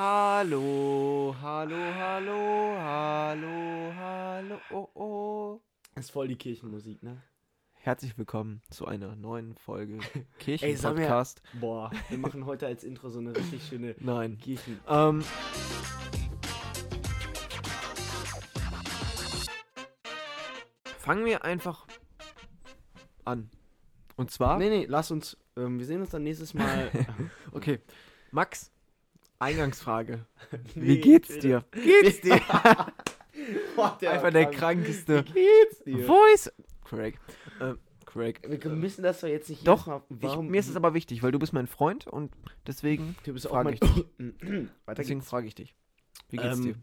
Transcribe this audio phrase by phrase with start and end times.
[0.00, 5.60] Hallo, hallo, hallo, hallo, hallo, oh, oh.
[5.96, 7.20] Das ist voll die Kirchenmusik, ne?
[7.72, 11.42] Herzlich willkommen zu einer neuen Folge Ey, Kirchenpodcast.
[11.54, 14.38] Boah, wir machen heute als Intro so eine richtig schöne Nein.
[14.38, 14.78] Kirchen.
[14.86, 15.24] Ähm,
[21.00, 21.88] fangen wir einfach
[23.24, 23.50] an.
[24.14, 25.36] Und zwar, Nee, nee, lass uns.
[25.56, 26.88] Ähm, wir sehen uns dann nächstes Mal.
[27.50, 27.80] okay,
[28.30, 28.70] Max,
[29.38, 30.26] Eingangsfrage.
[30.74, 31.40] Nee, Wie geht's bitte.
[31.40, 31.64] dir?
[31.72, 32.40] Geht's dir?
[33.76, 34.56] Boah, der Einfach der krank.
[34.56, 36.04] krankeste Wie geht's dir?
[36.04, 36.52] Voice.
[36.84, 37.18] Craig.
[37.60, 38.40] Ähm, Craig.
[38.48, 40.48] Wir müssen das doch jetzt nicht Doch, Mal- Ich, Warum?
[40.48, 42.32] mir ist es aber wichtig, weil du bist mein Freund und
[42.66, 43.74] deswegen, du bist auch mein.
[43.74, 44.04] ich dich.
[44.96, 45.74] Deswegen frage ich dich.
[46.30, 46.74] Wie geht's Ähm, dir?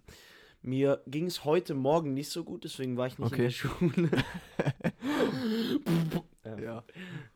[0.61, 3.43] Mir ging es heute Morgen nicht so gut, deswegen war ich nicht in Okay.
[3.43, 4.09] der Schule.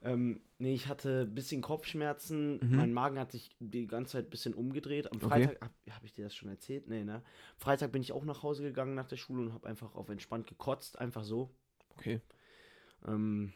[0.02, 0.12] Ähm.
[0.36, 2.60] Ähm, nee, ich hatte ein bisschen Kopfschmerzen.
[2.62, 2.76] Mhm.
[2.76, 5.12] Mein Magen hat sich die ganze Zeit ein bisschen umgedreht.
[5.12, 5.28] Am Okay.
[5.28, 6.88] Freitag, hab, hab ich dir das schon erzählt?
[6.88, 7.22] Nee, ne?
[7.58, 10.48] Freitag bin ich auch nach Hause gegangen nach der Schule und habe einfach auf entspannt
[10.48, 11.00] gekotzt.
[11.00, 11.50] Einfach so.
[11.98, 12.22] Okay.
[13.08, 13.54] Ähm,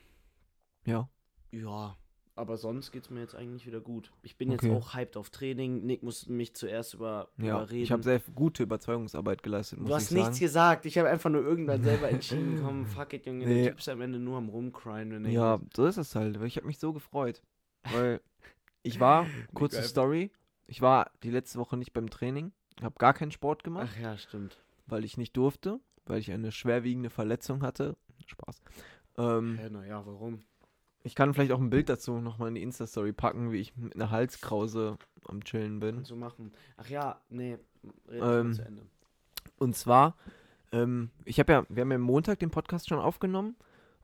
[0.85, 1.09] Ja.
[1.51, 1.97] ja,
[2.35, 4.11] aber sonst geht's mir jetzt eigentlich wieder gut.
[4.23, 4.67] Ich bin Okay.
[4.67, 5.85] jetzt auch hyped auf Training.
[5.85, 7.57] Nick musste mich zuerst über, Ja.
[7.57, 7.83] überreden.
[7.83, 10.39] Ich habe sehr gute Überzeugungsarbeit geleistet, Du hast ich nichts sagen.
[10.39, 10.85] gesagt.
[10.85, 13.45] Ich habe einfach nur irgendwann selber entschieden, komm, fuck it, Junge.
[13.45, 13.63] Nee.
[13.63, 15.11] Der Typ ist am Ende nur am rumcryen.
[15.11, 15.75] Wenn Ja, geht.
[15.75, 16.41] so ist es halt.
[16.41, 17.41] Ich habe mich so gefreut.
[17.91, 18.21] Weil
[18.81, 19.83] ich war, kurze.
[19.83, 20.31] Story,
[20.67, 24.17] ich war die letzte Woche nicht beim Training, habe gar keinen Sport gemacht, Ach ja,
[24.17, 24.57] stimmt.
[24.87, 27.95] weil ich nicht durfte, weil ich eine schwerwiegende Verletzung hatte.
[28.25, 28.61] Spaß.
[29.17, 30.43] Ähm, naja, warum?
[31.03, 33.95] Ich kann vielleicht auch ein Bild dazu nochmal in die Insta-Story packen, wie ich mit
[33.95, 35.95] einer Halskrause am Chillen bin.
[35.95, 36.51] Kannst du machen.
[36.77, 37.57] Ach ja, nee,
[38.09, 38.83] reden Ähm, zu Ende.
[39.57, 40.15] Und zwar,
[40.71, 43.55] ähm, ich habe ja, wir haben ja Montag den Podcast schon aufgenommen.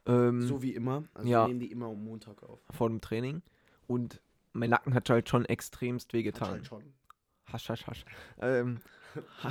[0.06, 1.04] Ähm, So wie immer.
[1.14, 1.44] Also ja.
[1.44, 2.60] wir nehmen die immer am Montag auf.
[2.70, 3.42] vor dem Training.
[3.88, 4.22] Und
[4.54, 6.50] mein Nacken hat halt schon extremst Hat wehgetan.
[6.50, 6.84] halt schon.
[7.52, 8.06] Hasch, hasch, hasch.
[8.40, 8.80] Ähm,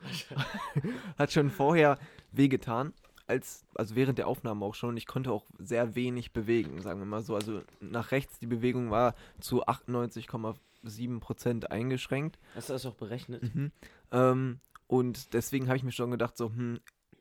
[1.18, 1.98] hat schon vorher
[2.32, 2.92] wehgetan.
[3.30, 4.96] Als, also während der Aufnahme auch schon.
[4.96, 7.36] Ich konnte auch sehr wenig bewegen, sagen wir mal so.
[7.36, 12.40] Also nach rechts, die Bewegung war zu 98,7% eingeschränkt.
[12.56, 13.54] Hast du das auch berechnet?
[13.54, 13.70] Mhm.
[14.10, 14.58] Ähm,
[14.88, 16.80] und deswegen habe ich mir schon gedacht, so, hm,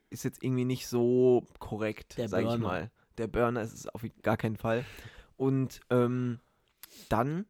[0.09, 2.89] ist jetzt irgendwie nicht so korrekt, sage ich mal.
[3.19, 4.85] Der Burner ist es auf gar keinen Fall.
[5.37, 6.39] Und ähm,
[7.09, 7.45] dann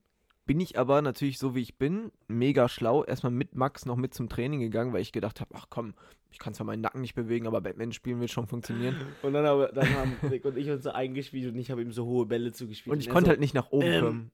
[0.46, 4.14] bin ich aber natürlich so wie ich bin, mega schlau, erstmal mit Max noch mit
[4.14, 5.94] zum Training gegangen, weil ich gedacht habe, ach komm,
[6.31, 8.95] ich kann zwar meinen Nacken nicht bewegen, aber Batman spielen wird schon funktionieren.
[9.23, 11.91] Und dann, aber, dann haben Nick und ich uns so eingespielt und ich habe ihm
[11.91, 12.94] so hohe Bälle zugespielt.
[12.94, 14.31] Und ich er konnte so, halt nicht nach oben ähm, kommen.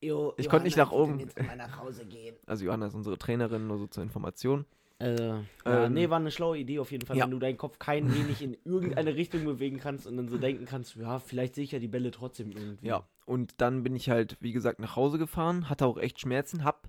[0.00, 2.36] "Jo, ich konnte nicht Johanna, nach oben." Nach Hause gehen.
[2.46, 4.66] Also Johanna ist unsere Trainerin, nur so zur Information.
[5.00, 7.24] Ja, Ähm, nee, war eine schlaue Idee auf jeden Fall, ja.
[7.24, 10.64] wenn du deinen Kopf kein wenig in irgendeine Richtung bewegen kannst und dann so denken
[10.64, 12.86] kannst, ja, vielleicht sehe ich ja die Bälle trotzdem irgendwie.
[12.86, 16.64] Ja, und dann bin ich halt, wie gesagt, nach Hause gefahren, hatte auch echt Schmerzen,
[16.64, 16.88] hab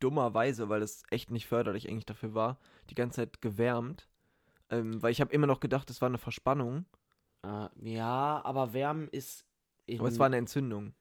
[0.00, 2.58] dummerweise, weil es echt nicht förderlich eigentlich dafür war,
[2.90, 4.08] die ganze Zeit gewärmt.
[4.70, 6.84] Ähm, weil ich habe immer noch gedacht, es war eine Verspannung,
[7.42, 9.46] Äh, ja, aber Wärmen ist.
[9.98, 10.94] Aber es war eine Entzündung.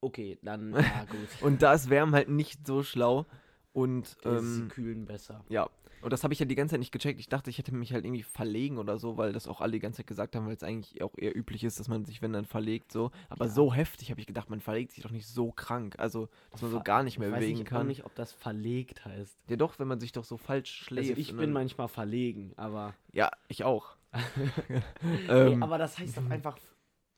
[0.00, 1.28] Okay, dann, ja, gut.
[1.42, 3.26] Und da ist Wärmen halt nicht so schlau.
[3.72, 5.44] Und Das ähm, Kühlen besser.
[5.48, 5.68] ja,
[6.06, 7.18] und das habe ich ja die ganze Zeit nicht gecheckt.
[7.18, 9.80] Ich dachte, ich hätte mich halt irgendwie verlegen oder so, weil das auch alle die
[9.80, 12.32] ganze Zeit gesagt haben, weil es eigentlich auch eher üblich ist, dass man sich, wenn
[12.32, 13.10] dann verlegt, so.
[13.28, 13.50] Aber Ja.
[13.50, 15.96] so heftig habe ich gedacht, man verlegt sich doch nicht so krank.
[15.98, 17.86] Also, dass man so gar nicht mehr ich weiß bewegen nicht, auch kann.
[17.88, 19.36] nicht, ob das verlegt heißt.
[19.50, 21.08] Ja doch, wenn man sich doch so falsch schläft.
[21.10, 22.94] Also ich bin manchmal verlegen, aber.
[23.12, 23.96] Ja, ich auch.
[25.02, 26.56] nee, ähm, aber das heißt doch einfach.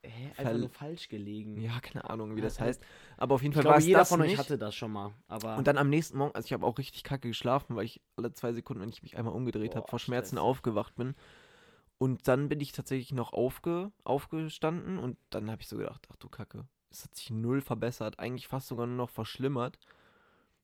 [0.05, 0.29] Hä?
[0.37, 1.61] Einfach Verl- nur falsch gelegen.
[1.61, 2.83] ja, keine Ahnung, wie das halt- heißt.
[3.17, 4.39] Aber auf jeden ich Fall war glaube, es jeder das von euch nicht.
[4.39, 5.13] hatte das schon mal.
[5.27, 5.57] Aber.
[5.57, 8.33] Und dann am nächsten Morgen, also ich habe auch richtig kacke geschlafen, weil ich alle
[8.33, 10.45] zwei Sekunden, wenn ich mich einmal umgedreht habe, vor Schmerzen stressig.
[10.49, 11.15] aufgewacht bin.
[11.99, 16.17] Und dann bin ich tatsächlich noch aufge, aufgestanden und dann habe ich so gedacht, ach
[16.17, 19.81] du Kacke, es hat sich null verbessert, eigentlich fast sogar nur noch verschlimmert.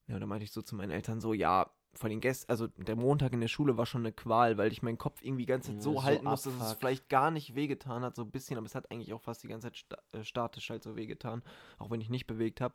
[0.07, 1.69] Ja, und dann meinte ich so zu meinen Eltern so, ja,
[1.99, 4.83] vor den Gästen, also der Montag in der Schule war schon eine Qual, weil ich
[4.83, 7.55] meinen Kopf irgendwie die ganze Zeit so so halten muss, dass es vielleicht gar nicht
[7.55, 9.97] wehgetan hat, so ein bisschen, aber es hat eigentlich auch fast die ganze Zeit sta
[10.13, 11.43] äh, statisch halt so wehgetan,
[11.79, 12.75] auch wenn ich nicht bewegt habe.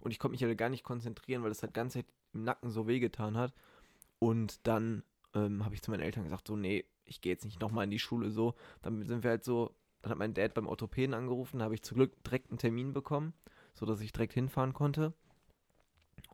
[0.00, 2.44] Und ich konnte mich halt gar nicht konzentrieren, weil es halt die ganze Zeit im
[2.44, 3.52] Nacken so wehgetan hat.
[4.18, 5.02] Und dann
[5.34, 7.90] ähm, habe ich zu meinen Eltern gesagt, so, nee, ich gehe jetzt nicht nochmal in
[7.90, 8.54] die Schule so.
[8.82, 11.82] Dann sind wir halt so, dann hat mein Dad beim Orthopäden angerufen, da habe ich
[11.82, 13.32] zum Glück direkt einen Termin bekommen,
[13.74, 15.12] sodass ich direkt hinfahren konnte.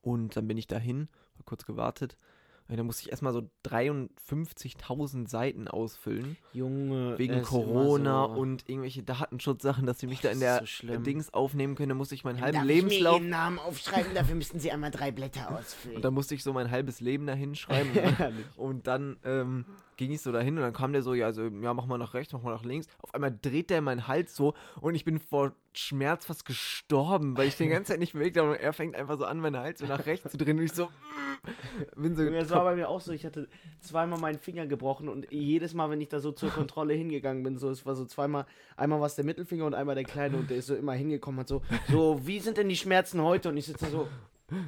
[0.01, 1.09] Und dann bin ich dahin,
[1.45, 2.17] kurz gewartet.
[2.69, 6.37] Und dann musste ich erstmal so 53.000 Seiten ausfüllen.
[6.53, 7.19] Junge.
[7.19, 8.41] Wegen Corona so.
[8.41, 10.97] und irgendwelche Datenschutzsachen, dass sie mich Boah, da in der so.
[10.99, 11.91] Dings aufnehmen können.
[11.91, 13.21] Da musste ich meinen halben Darf ich mir Lebenslauf.
[13.21, 14.15] Ihren Namen aufschreiben?
[14.15, 15.97] Dafür müssten Sie einmal drei Blätter ausfüllen.
[15.97, 17.95] Und dann musste ich so mein halbes Leben da hinschreiben.
[18.19, 18.47] Ehrlich.
[18.57, 19.67] und dann ähm,
[19.97, 22.15] ging ich so dahin und dann kam der so, ja, also, ja, mach mal nach
[22.15, 22.87] rechts, mach mal nach links.
[23.01, 27.49] Auf einmal dreht der meinen Hals so und ich bin vor Schmerz fast gestorben, weil
[27.49, 29.81] ich den ganze Zeit nicht bewegt habe und er fängt einfach so an, meinen Hals
[29.81, 30.89] so nach rechts zu drehen und ich so,
[31.97, 33.13] bin so, Das war bei mir auch so.
[33.13, 33.49] Ich hatte
[33.81, 37.59] zweimal meinen Finger gebrochen und jedes Mal, wenn ich da so zur Kontrolle hingegangen bin,
[37.59, 38.47] so, es war so zweimal,
[38.77, 41.41] einmal war es der Mittelfinger und einmal der kleine und der ist so immer hingekommen,
[41.41, 43.49] hat so, so, wie sind denn die Schmerzen heute?
[43.49, 44.09] Und ich sitze so,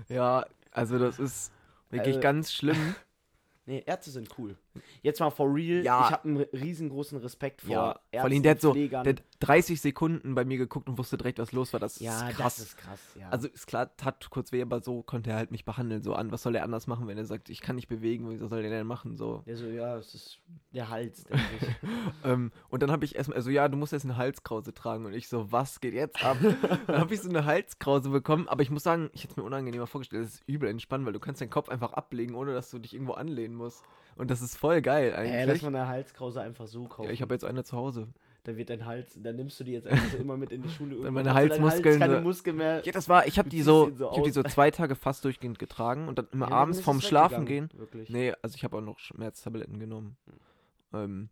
[0.09, 1.53] ja, also das ist
[1.91, 2.95] wirklich Also- ganz schlimm.
[3.67, 4.57] nee, Ärzte sind cool.
[5.03, 6.07] Jetzt mal for real, Ja.
[6.07, 9.23] ich habe einen riesengroßen Respekt vor Ja, Ärzten, vor allem der hat so, der hat
[9.41, 11.81] 30 Sekunden bei mir geguckt und wusste direkt, was los war.
[11.81, 12.57] Das ja, ist krass.
[12.57, 13.29] das ist krass, ja.
[13.29, 16.03] Also ist klar, tat kurz weh, aber so konnte er halt mich behandeln.
[16.03, 18.51] So an, was soll er anders machen, wenn er sagt, ich kann nicht bewegen, was
[18.51, 19.17] soll der denn machen?
[19.17, 19.43] So.
[19.47, 20.41] der so, ja, es ist
[20.73, 21.69] der Hals, denke ich.
[22.25, 25.05] Ähm, und dann habe ich erstmal, also ja, du musst jetzt eine Halskrause tragen.
[25.05, 26.39] Und ich so, was geht jetzt ab?
[26.87, 29.43] dann habe ich so eine Halskrause bekommen, aber ich muss sagen, ich hätte es mir
[29.43, 30.25] unangenehmer vorgestellt.
[30.25, 32.95] Das ist übel entspannt, weil du kannst deinen Kopf einfach ablegen, ohne dass du dich
[32.95, 33.85] irgendwo anlehnen musst.
[34.17, 35.63] Und das ist voll geil Äh, lass eigentlich.
[35.63, 37.07] mal eine Halskrause einfach so kaufen.
[37.09, 38.09] ja, ich habe jetzt eine zu Hause.
[38.45, 40.69] da wird dein Hals, dann nimmst du die jetzt einfach so immer mit in die
[40.69, 40.91] Schule.
[40.97, 42.83] Irgendwann meine Halsmuskeln Hals, keine Muskeln mehr.
[42.85, 45.25] Ja, das war, ich habe die so, so ich habe die so zwei Tage fast
[45.25, 47.71] durchgehend getragen und dann immer Ja, abends vorm Schlafen gehen.
[47.75, 48.11] Wirklich.
[48.11, 50.17] Nee, also ich habe auch noch Schmerztabletten genommen.
[50.93, 51.29] Ähm,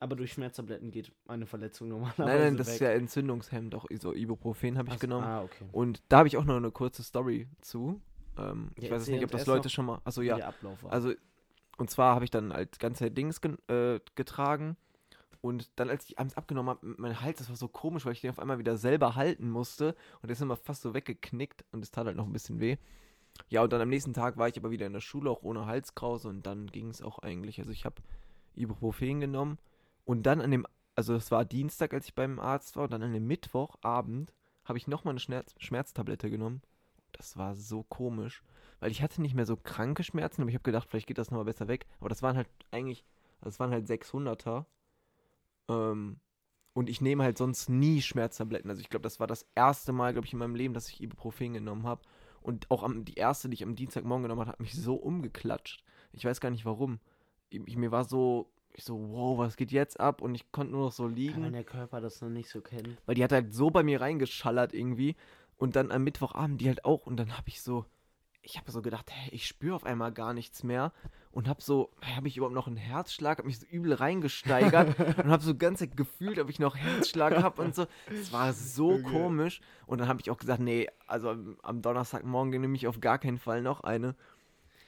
[0.00, 2.74] Aber durch Schmerztabletten geht eine Verletzung normalerweise nein, nein, das weg.
[2.74, 5.24] ist ja Entzündungshemmend, auch so Ibuprofen habe ich Ach, genommen.
[5.26, 5.64] Ah, okay.
[5.72, 8.00] Und da habe ich auch noch eine kurze Story zu.
[8.36, 10.00] Ähm, ich Ja, weiß jetzt nicht, ob das Leute schon mal.
[10.04, 10.52] Achso, Wie ja.
[10.90, 11.12] Also,
[11.76, 14.76] und zwar habe ich dann halt ganze Zeit Dings gen äh, getragen.
[15.40, 18.22] Und dann, als ich abends abgenommen habe, mein Hals, das war so komisch, weil ich
[18.22, 19.94] den auf einmal wieder selber halten musste.
[20.22, 22.78] Und der ist immer fast so weggeknickt und es tat halt noch ein bisschen weh.
[23.50, 25.66] Ja, und dann am nächsten Tag war ich aber wieder in der Schule, auch ohne
[25.66, 26.28] Halskrause.
[26.28, 27.58] Und dann ging es auch eigentlich.
[27.58, 27.96] Also, ich habe
[28.54, 29.58] Ibuprofen genommen.
[30.06, 32.84] Und dann an dem, also es war Dienstag, als ich beim Arzt war.
[32.84, 34.32] Und dann an dem Mittwochabend
[34.64, 36.62] habe ich nochmal eine Schmerz Schmerztablette genommen.
[37.12, 38.42] Das war so komisch.
[38.84, 41.30] Weil ich hatte nicht mehr so kranke Schmerzen, aber ich habe gedacht, vielleicht geht das
[41.30, 41.86] nochmal besser weg.
[42.00, 43.02] Aber das waren halt eigentlich,
[43.40, 44.66] das waren halt 600er.
[45.70, 46.20] Ähm,
[46.74, 48.68] und ich nehme halt sonst nie Schmerztabletten.
[48.68, 51.00] Also ich glaube, das war das erste Mal, glaube ich, in meinem Leben, dass ich
[51.00, 52.02] Ibuprofen genommen habe.
[52.42, 55.82] Und auch am, die erste, die ich am Dienstagmorgen genommen habe, hat mich so umgeklatscht.
[56.12, 57.00] Ich weiß gar nicht warum.
[57.48, 60.20] Ich, mir war so, ich so, wow, was geht jetzt ab?
[60.20, 61.42] Und ich konnte nur noch so liegen.
[61.42, 62.98] wenn der Körper das noch nicht so kennt.
[63.06, 65.16] Weil die hat halt so bei mir reingeschallert irgendwie.
[65.56, 67.06] Und dann am Mittwochabend die halt auch.
[67.06, 67.86] Und dann habe ich so,
[68.44, 70.92] ich habe so gedacht, hey, ich spüre auf einmal gar nichts mehr.
[71.32, 73.38] Und habe so, hey, habe ich überhaupt noch einen Herzschlag?
[73.38, 74.98] Habe mich so übel reingesteigert.
[75.18, 77.86] und habe so ganz gefühlt, ob ich noch Herzschlag habe und so.
[78.10, 79.02] Es war so Okay.
[79.02, 79.60] komisch.
[79.86, 81.30] Und dann habe ich auch gesagt, nee, also
[81.62, 84.14] am, Donnerstagmorgen nehme ich auf gar keinen Fall noch eine.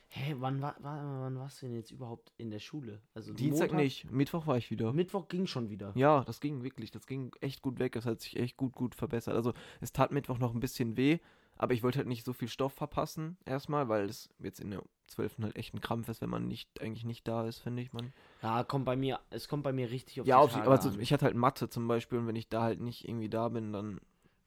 [0.09, 3.01] Hä, wann, war, war, wann warst du denn jetzt überhaupt in der Schule?
[3.15, 3.83] Also Dienstag Montag?
[3.85, 4.11] nicht.
[4.13, 4.93] Mittwoch war ich wieder.
[4.93, 5.93] Mittwoch ging schon wieder.
[5.97, 6.91] Ja, das ging wirklich.
[6.93, 7.93] Das ging echt gut weg.
[7.93, 9.35] Das hat sich echt gut, gut verbessert.
[9.35, 11.19] Also, es tat Mittwoch noch ein bisschen weh,
[11.59, 14.83] aber ich wollte halt nicht so viel Stoff verpassen, erstmal, weil es jetzt in der
[15.09, 15.43] 12.
[15.43, 18.13] halt echt ein Krampf ist, wenn man nicht, eigentlich nicht da ist, finde ich, man.
[18.43, 20.81] Ja, kommt bei mir, es kommt bei mir richtig auf Ja, die auf, Tage aber
[20.83, 21.01] an.
[21.01, 23.73] ich hatte halt Mathe zum Beispiel und wenn ich da halt nicht irgendwie da bin,
[23.73, 24.01] dann.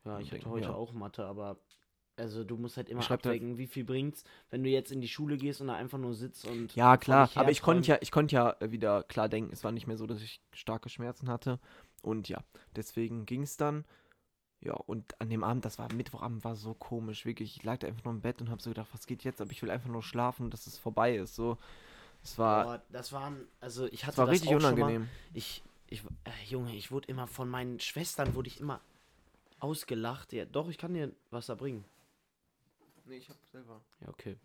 [0.06, 0.74] Ja, ich denke, hatte heute ja.
[0.76, 1.58] auch Mathe, aber
[2.18, 5.00] also du musst halt immer Schreibt halt- abwägen, wie viel bringt's, wenn du jetzt in
[5.00, 7.98] die Schule gehst und da einfach nur sitzt und Ja, klar, aber ich konnte ja,
[8.02, 11.30] ich konnte ja wieder klar denken, es war nicht mehr so, dass ich starke Schmerzen
[11.30, 11.60] hatte.
[12.02, 12.40] Und ja,
[12.76, 13.86] deswegen ging es dann.
[14.62, 17.56] Ja, und an dem Abend, das war Mittwochabend, war so komisch, wirklich.
[17.56, 19.40] Ich lag da einfach nur im Bett und habe so gedacht, was geht jetzt?
[19.40, 21.36] Aber ich will einfach nur schlafen, dass es vorbei ist.
[21.36, 21.58] So,
[22.24, 24.84] es war, Boah, das waren, also ich hatte es war das richtig auch schon mal.
[24.84, 25.10] unangenehm.
[25.34, 28.82] Ich, ich, äh, Junge, ich wurde immer von meinen Schwestern, wurde ich immer
[29.60, 30.34] ausgelacht.
[30.34, 31.86] Ja, doch, ich kann dir Wasser bringen.
[33.06, 33.80] Nee, ich hab selber.
[34.02, 34.36] Ja, okay.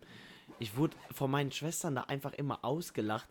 [0.59, 3.29] Ich wurde von meinen Schwestern da einfach immer ausgelacht.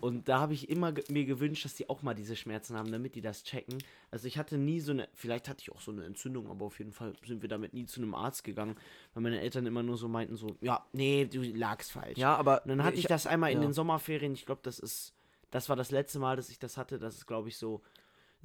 [0.00, 3.14] Und da habe ich immer mir gewünscht, dass die auch mal diese Schmerzen haben, damit
[3.14, 3.78] die das checken.
[4.10, 6.78] Also ich hatte nie so eine, vielleicht hatte ich auch so eine Entzündung, aber auf
[6.78, 8.76] jeden Fall sind wir damit nie zu einem Arzt gegangen,
[9.14, 12.18] weil meine Eltern immer nur so meinten so, ja, nee, du lagst falsch.
[12.18, 12.62] Ja, aber.
[12.62, 13.68] Und dann hatte ich, das einmal in ja.
[13.68, 15.14] den Sommerferien, ich glaube, das ist,
[15.50, 17.82] das war das letzte Mal, dass ich das hatte, das ist, glaube ich, so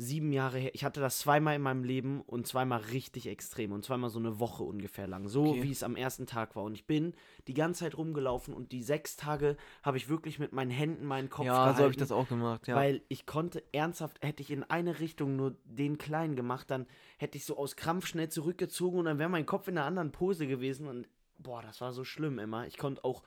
[0.02, 0.72] sieben Jahre her.
[0.74, 4.40] Ich hatte das zweimal in meinem Leben und zweimal richtig extrem und zweimal so eine
[4.40, 5.64] Woche ungefähr lang, so Okay.
[5.64, 6.64] wie es am ersten Tag war.
[6.64, 7.14] Und ich bin
[7.48, 11.30] die ganze Zeit rumgelaufen und die sechs Tage habe ich wirklich mit meinen Händen meinen
[11.30, 11.78] Kopf Ja, gehalten.
[11.78, 12.76] so habe ich das auch gemacht, ja.
[12.78, 16.88] Weil ich konnte ernsthaft, hätte ich in eine Richtung nur den Kleinen gemacht, dann
[17.18, 20.14] hätte ich so aus Krampf schnell zurückgezogen und dann wäre mein Kopf in einer anderen
[20.14, 22.66] Pose gewesen und boah, das war so schlimm immer.
[22.68, 23.22] Ich konnte auch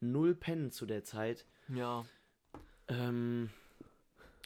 [0.00, 1.46] null pennen zu der Zeit.
[1.68, 2.04] ja.
[2.88, 3.48] Ähm,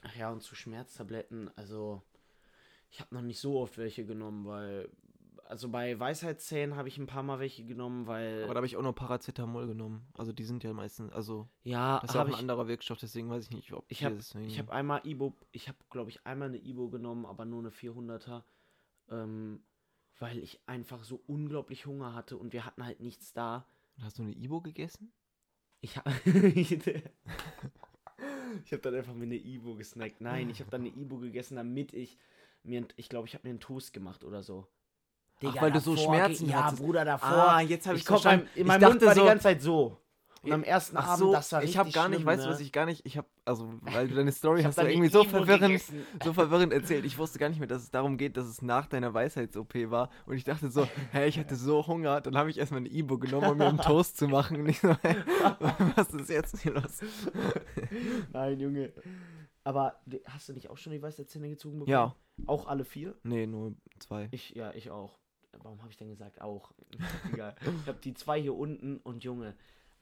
[0.04, 2.02] ach ja, und zu Schmerztabletten, also
[2.90, 4.88] ich habe noch nicht so oft welche genommen, weil,
[5.46, 8.76] also bei Weisheitszähnen habe ich ein paar Mal welche genommen, weil, Aber da habe ich
[8.76, 10.06] auch nur Paracetamol genommen.
[10.14, 12.68] Also die sind ja meistens, also ja, das ist ja auch habe ein ich, anderer
[12.68, 15.68] Wirkstoff, deswegen weiß ich nicht, ob Ich hier hab- deswegen- Ich habe einmal Ibo, ich
[15.68, 18.44] habe glaube ich einmal eine Ibo genommen, aber nur eine 400er,
[19.10, 19.62] ähm,
[20.20, 23.66] weil ich einfach so unglaublich Hunger hatte und wir hatten halt nichts da.
[24.00, 25.12] Hast du eine Ibo gegessen?
[25.80, 26.10] Ich habe
[28.64, 30.20] ich habe dann einfach mir eine Ibo gesnackt.
[30.20, 32.18] Nein, ich habe dann eine Ibo gegessen, damit ich
[32.62, 34.66] mir, ich glaube, ich habe mir einen Toast gemacht oder so.
[35.44, 36.82] Ach, weil du so Schmerzen Ja, hattest.
[36.82, 37.28] Bruder, davor.
[37.28, 38.44] Ah, jetzt hab ich komm, verstanden.
[38.46, 39.98] Mein, in Ich meinem dachte Mund war so- die ganze Zeit so.
[40.44, 42.44] Und am ersten Ach Abend, so, das war ich habe richtig gar nicht, schlimm, weißt
[42.44, 42.54] du, ne?
[42.54, 45.24] was ich gar nicht, ich habe, also, weil du deine Story hast du irgendwie so
[45.24, 45.82] verwirrend,
[46.22, 47.04] so verwirrend erzählt.
[47.04, 50.10] Ich wusste gar nicht mehr, dass es darum geht, dass es nach deiner Weisheits-OP war.
[50.26, 52.20] Und ich dachte so, hä, ich hatte so Hunger.
[52.20, 54.60] Dann habe ich erstmal eine Ibo genommen, um mir einen Toast zu machen.
[54.60, 55.16] Und ich so, hä,
[55.96, 57.00] was ist jetzt hier los?
[58.32, 58.92] Nein, Junge.
[59.64, 61.92] Aber hast du nicht auch schon die weiße Zähne gezogen bekommen?
[61.92, 62.14] Ja.
[62.46, 63.14] Auch alle vier?
[63.22, 64.28] Nee, nur zwei.
[64.30, 65.18] Ich, ja, ich auch.
[65.62, 66.72] Warum habe ich denn gesagt auch?
[67.32, 67.54] Egal.
[67.82, 69.54] Ich habe die zwei hier unten und Junge,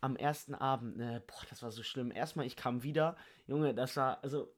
[0.03, 2.11] am ersten Abend, ne, boah, das war so schlimm.
[2.11, 3.17] Erstmal, ich kam wieder,
[3.47, 4.53] Junge, das war, also,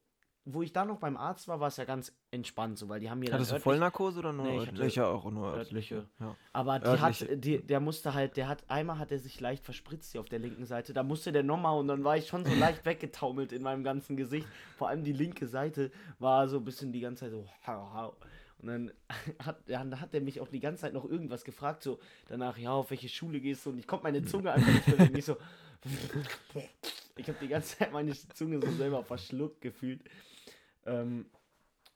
[0.47, 3.09] wo ich da noch beim Arzt war, war es ja ganz entspannt, so, weil die
[3.09, 5.07] haben mir dann Hattest du Vollnarkose oder nur Nee, örtliche?
[5.07, 5.97] auch nur örtliche.
[5.97, 6.11] örtliche.
[6.21, 6.37] Ja.
[6.53, 7.31] Aber die Örtliche.
[7.33, 10.29] hat, die, der musste halt, der hat, einmal hat er sich leicht verspritzt hier auf
[10.29, 13.53] der linken Seite, da musste der nochmal und dann war ich schon so leicht weggetaumelt
[13.53, 14.47] in meinem ganzen Gesicht.
[14.77, 18.17] Vor allem die linke Seite war so ein bisschen die ganze Zeit so, hau, hau.
[18.59, 18.93] Und dann
[19.45, 22.73] hat, dann hat er mich auch die ganze Zeit noch irgendwas gefragt, so danach, ja,
[22.73, 23.71] auf welche Schule gehst du?
[23.71, 25.17] Und ich konnte meine Zunge einfach nicht bewegen.
[25.17, 25.37] Ich so,
[27.17, 30.01] ich habe die ganze Zeit meine Zunge so selber verschluckt gefühlt.
[30.87, 31.27] Ähm,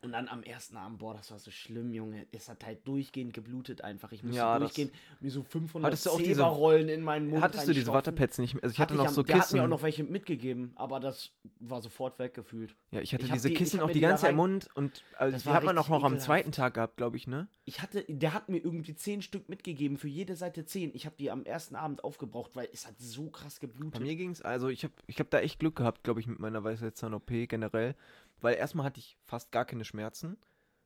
[0.00, 2.26] und dann am ersten Abend, boah, das war so schlimm, Junge.
[2.31, 4.12] Es hat halt durchgehend geblutet einfach.
[4.12, 7.43] Ich musste Ja, durchgehend mir so 500 Hattest du auch diese- Zeberrollen in meinen Mund
[7.43, 7.93] Hattest du diese.
[7.93, 8.62] Wattepads nicht mehr?
[8.62, 9.71] Also ich Hatte hatte noch am- so Der hat mir auch Kissen.
[9.71, 12.76] noch welche mitgegeben, aber das war sofort weggefühlt.
[12.93, 15.02] Ja, ich hatte Ich diese die- ich Kissen auch die ganze Zeit im Mund und
[15.17, 17.49] also Das die hat man auch noch am zweiten Tag gehabt, glaube ich, ne?
[17.64, 20.93] Ich hatte, der hat mir irgendwie 10 Stück mitgegeben, für jede Seite 10.
[20.95, 24.00] Ich habe die am ersten Abend aufgebraucht, weil es hat so krass Bei geblutet.
[24.00, 26.62] mir ging's, also ich habe ich hab da echt Glück gehabt, glaube ich, mit meiner
[26.62, 27.97] Weisheitszahn-OP generell.
[28.40, 30.37] Weil erstmal hatte ich fast gar keine Schmerzen.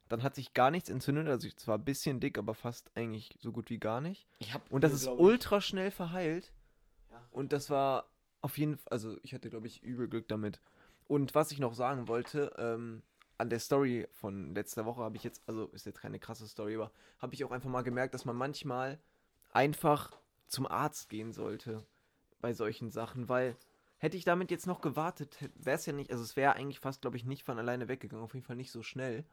[0.08, 3.30] Dann hat sich gar nichts entzündet, also ich zwar ein bisschen dick, aber fast eigentlich
[3.40, 4.26] so gut wie gar nicht.
[4.40, 6.52] Ich hab Und das ist ultra schnell verheilt.
[7.10, 7.26] Ja.
[7.30, 8.08] Und das war
[8.42, 10.60] auf jeden Fall, also ich hatte, glaube ich, übel Glück damit.
[11.06, 13.02] Und was ich noch sagen wollte, ähm,
[13.38, 16.74] an der Story von letzter Woche habe ich jetzt, also ist jetzt keine krasse Story,
[16.74, 18.98] aber habe ich auch einfach mal gemerkt, dass man manchmal
[19.52, 20.12] einfach
[20.46, 21.84] zum Arzt gehen sollte
[22.40, 23.56] bei solchen Sachen, weil
[24.02, 27.02] hätte ich damit jetzt noch gewartet, wäre es ja nicht, also es wäre eigentlich fast,
[27.02, 29.24] glaube ich, nicht von alleine weggegangen, auf jeden Fall nicht so schnell.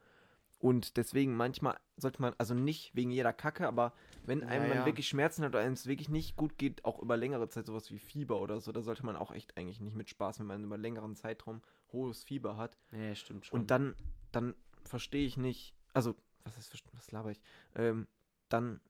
[0.59, 3.93] Und deswegen manchmal sollte man, also nicht wegen jeder Kacke, aber
[4.25, 4.85] wenn einem Ja, ja.
[4.85, 7.89] wirklich Schmerzen hat oder einem es wirklich nicht gut geht, auch über längere Zeit, sowas
[7.89, 10.63] wie Fieber oder so, da sollte man auch echt eigentlich nicht mit Spaß, wenn man
[10.63, 11.61] über längeren Zeitraum
[11.91, 12.77] hohes Fieber hat.
[12.91, 13.61] Ja, stimmt schon.
[13.61, 13.95] Und dann,
[14.31, 17.41] dann verstehe ich nicht, also, was ist, was laber ich?
[17.73, 18.07] Ähm,
[18.49, 18.81] dann,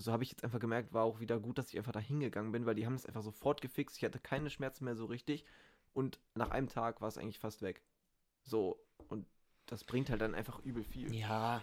[0.00, 2.52] so habe ich jetzt einfach gemerkt, war auch wieder gut, dass ich einfach da hingegangen
[2.52, 3.96] bin, weil die haben es einfach sofort gefixt.
[3.96, 5.44] Ich hatte keine Schmerzen mehr so richtig.
[5.92, 7.82] Und nach einem Tag war es eigentlich fast weg.
[8.44, 8.78] So,
[9.08, 9.26] und
[9.66, 11.12] das bringt halt dann einfach übel viel.
[11.14, 11.62] Ja,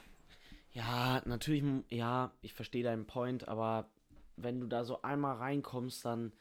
[0.71, 3.89] ja, natürlich, ja, ich verstehe deinen Point, aber
[4.35, 6.33] wenn du da so einmal reinkommst, dann,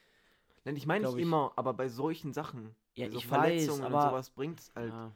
[0.64, 3.40] Nein, ich meine nicht ich- immer, aber bei solchen Sachen, Ja, bei so ich weiß,
[3.66, 4.90] Verletzungen aber- und sowas bringt es halt.
[4.90, 5.12] Ja, ja.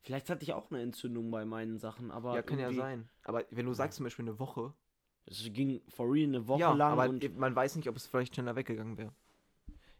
[0.00, 3.08] Vielleicht hatte ich auch eine Entzündung bei meinen Sachen, aber kann ja sein.
[3.24, 4.72] Aber wenn du sagst zum Beispiel eine Woche,
[5.30, 8.06] Es ging for real eine Woche ja, lang aber und man weiß nicht, ob es
[8.06, 9.12] vielleicht schneller weggegangen wäre.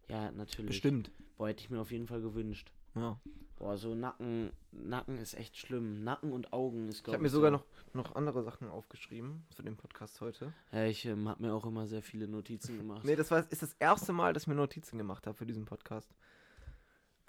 [0.08, 0.68] ja, natürlich.
[0.68, 1.10] Bestimmt.
[1.36, 2.72] Boah, hätte ich mir auf jeden Fall gewünscht.
[2.94, 3.20] Ja.
[3.58, 6.04] Boah, so Nacken, Nacken ist echt schlimm.
[6.04, 9.62] Nacken und Augen ist, Ich glaube habe mir sogar noch, noch andere Sachen aufgeschrieben für
[9.62, 10.52] den Podcast heute.
[10.72, 13.04] Ja, ich ähm, habe mir auch immer sehr viele Notizen gemacht.
[13.04, 15.64] Nee, das war, ist das erste Mal, dass ich mir Notizen gemacht habe für diesen
[15.64, 16.14] Podcast.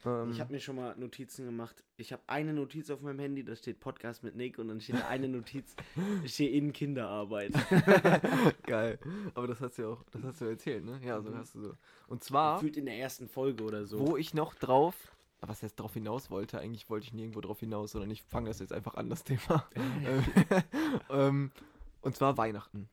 [0.05, 1.83] Ähm, Ich habe mir schon mal Notizen gemacht.
[1.97, 4.95] Ich habe eine Notiz auf meinem Handy, da steht Podcast mit Nick und dann steht
[4.95, 5.75] da eine Notiz,
[6.25, 7.51] steht in Kinderarbeit.
[8.63, 8.99] geil.
[9.35, 10.99] Aber das hast du ja auch, das hast du erzählt, ne?
[11.03, 11.73] Ja, so hast du so.
[12.07, 13.99] Und zwar, Gefühlt in der ersten Folge oder so.
[13.99, 14.95] wo ich noch drauf,
[15.41, 18.59] was jetzt drauf hinaus wollte, eigentlich wollte ich nirgendwo drauf hinaus, sondern ich fange das
[18.59, 19.65] jetzt einfach an, das Thema.
[19.75, 20.23] Ähm,
[21.09, 21.51] ähm,
[22.01, 22.89] und zwar Weihnachten.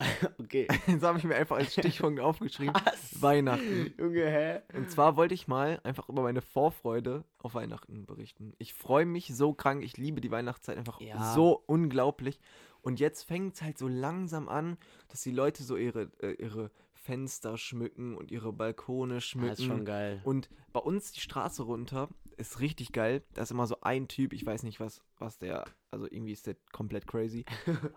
[0.38, 0.66] Okay.
[0.86, 2.74] Das habe ich mir einfach als Stichpunkt aufgeschrieben.
[2.84, 3.20] Was?
[3.22, 3.92] Weihnachten.
[3.98, 4.60] Junge, hä?
[4.76, 8.54] Und zwar wollte ich mal einfach über meine Vorfreude auf Weihnachten berichten.
[8.58, 11.32] Ich freue mich so krank, ich liebe die Weihnachtszeit einfach Ja.
[11.34, 12.40] so unglaublich.
[12.82, 14.78] Und jetzt fängt es halt so langsam an,
[15.08, 19.48] dass die Leute so ihre, äh, ihre Fenster schmücken und ihre Balkone schmücken.
[19.50, 20.20] Das ist schon geil.
[20.24, 22.08] Und bei uns die Straße runter
[22.40, 23.22] ist richtig geil.
[23.34, 26.46] Da ist immer so ein Typ, ich weiß nicht, was, was der, also irgendwie ist
[26.46, 27.44] der komplett crazy.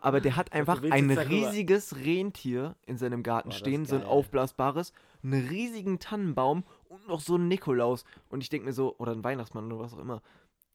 [0.02, 4.94] Aber der hat einfach ein riesiges Rentier in seinem Garten Boah, stehen, so ein aufblasbares,
[5.24, 8.04] einen riesigen Tannenbaum und noch so einen Nikolaus.
[8.30, 10.22] Und ich denke mir so, oder ein Weihnachtsmann oder was auch immer.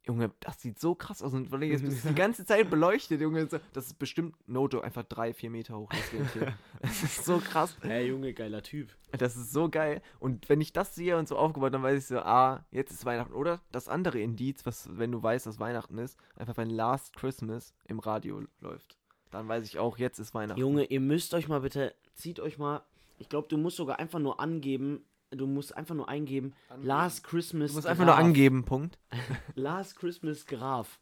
[0.08, 1.34] Junge, das sieht so krass aus.
[1.34, 5.50] Und jetzt das die ganze Zeit beleuchtet, Junge, das ist bestimmt Noto einfach drei, vier
[5.50, 6.54] Meter hoch, das.
[6.80, 7.76] Das ist so krass.
[7.82, 8.88] Hä, Junge, geiler Typ.
[9.12, 10.00] Das ist so geil.
[10.18, 13.04] Und wenn ich das sehe und so aufgebaut, dann weiß ich so, ah, jetzt ist
[13.04, 13.34] Weihnachten.
[13.34, 17.74] Oder das andere Indiz, was, wenn du weißt, dass Weihnachten ist, einfach wenn Last Christmas
[17.86, 18.96] im Radio läuft.
[19.30, 20.58] Dann weiß ich auch, jetzt ist Weihnachten.
[20.58, 22.82] Junge, ihr müsst euch mal bitte, zieht euch mal,
[23.18, 27.70] ich glaube, du musst sogar einfach nur angeben, du musst einfach nur eingeben, Last Christmas
[27.70, 28.98] Du musst einfach nur angeben, Punkt.
[29.54, 30.98] Last Christmas Graf.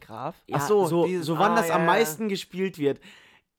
[0.00, 0.34] Graf?
[0.46, 1.86] Ja, Ach so, so, dieses- so wann ah, das ja, am ja.
[1.86, 3.00] meisten gespielt wird.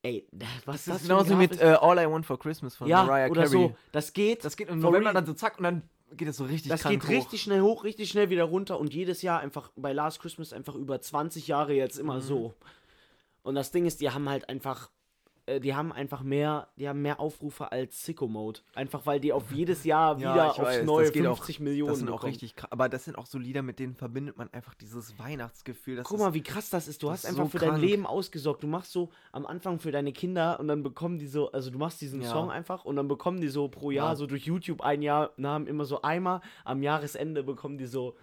[0.04, 0.28] Ey,
[0.66, 3.32] was Das ist ein genauso mit äh, All I Want for Christmas von ja, Mariah
[3.32, 3.52] oder Carey.
[3.70, 3.76] so.
[3.92, 4.46] Das geht.
[4.46, 5.82] Das geht im November dann so zack und dann
[6.12, 7.10] geht es so richtig Das krank geht hoch.
[7.16, 10.76] richtig schnell hoch, richtig schnell wieder runter und jedes Jahr einfach bei Last Christmas einfach
[10.76, 12.02] über 20 Jahre jetzt Mhm.
[12.02, 12.54] immer so.
[13.42, 14.92] Und das Ding ist, die haben halt einfach,
[15.48, 18.62] äh, die haben einfach mehr, die haben mehr Aufrufe als Sicko Mode.
[18.74, 21.60] Einfach weil die auf jedes Jahr Ja, wieder ich aufs weiß, neue geht 50 auch,
[21.60, 22.72] Millionen Das sind auch richtig krass.
[22.72, 25.98] Aber das sind auch so Lieder, mit denen verbindet man einfach dieses Weihnachtsgefühl.
[25.98, 27.04] Das Guck mal, wie krass das ist.
[27.04, 27.82] Du das hast ist einfach so für dein krank.
[27.84, 28.64] Leben ausgesorgt.
[28.64, 31.78] Du machst so am Anfang für deine Kinder und dann bekommen die so, also du
[31.78, 32.30] machst diesen Ja.
[32.30, 34.16] Song einfach und dann bekommen die so pro Jahr, Ja.
[34.16, 36.42] so durch YouTube ein Jahr Namen immer so einmal.
[36.64, 38.16] Am Jahresende bekommen die so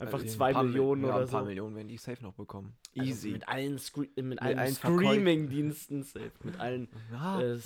[0.00, 1.46] einfach Also zwei ein paar Millionen Mil- ja, oder ein paar so.
[1.48, 2.76] Millionen werden die safe noch bekommen.
[2.96, 3.30] Also Easy.
[3.30, 6.02] mit allen, Scre mit allen, allen Streaming-Diensten.
[6.02, 6.32] safe.
[6.42, 6.88] Mit allen.
[7.12, 7.40] ja.
[7.40, 7.58] Äh,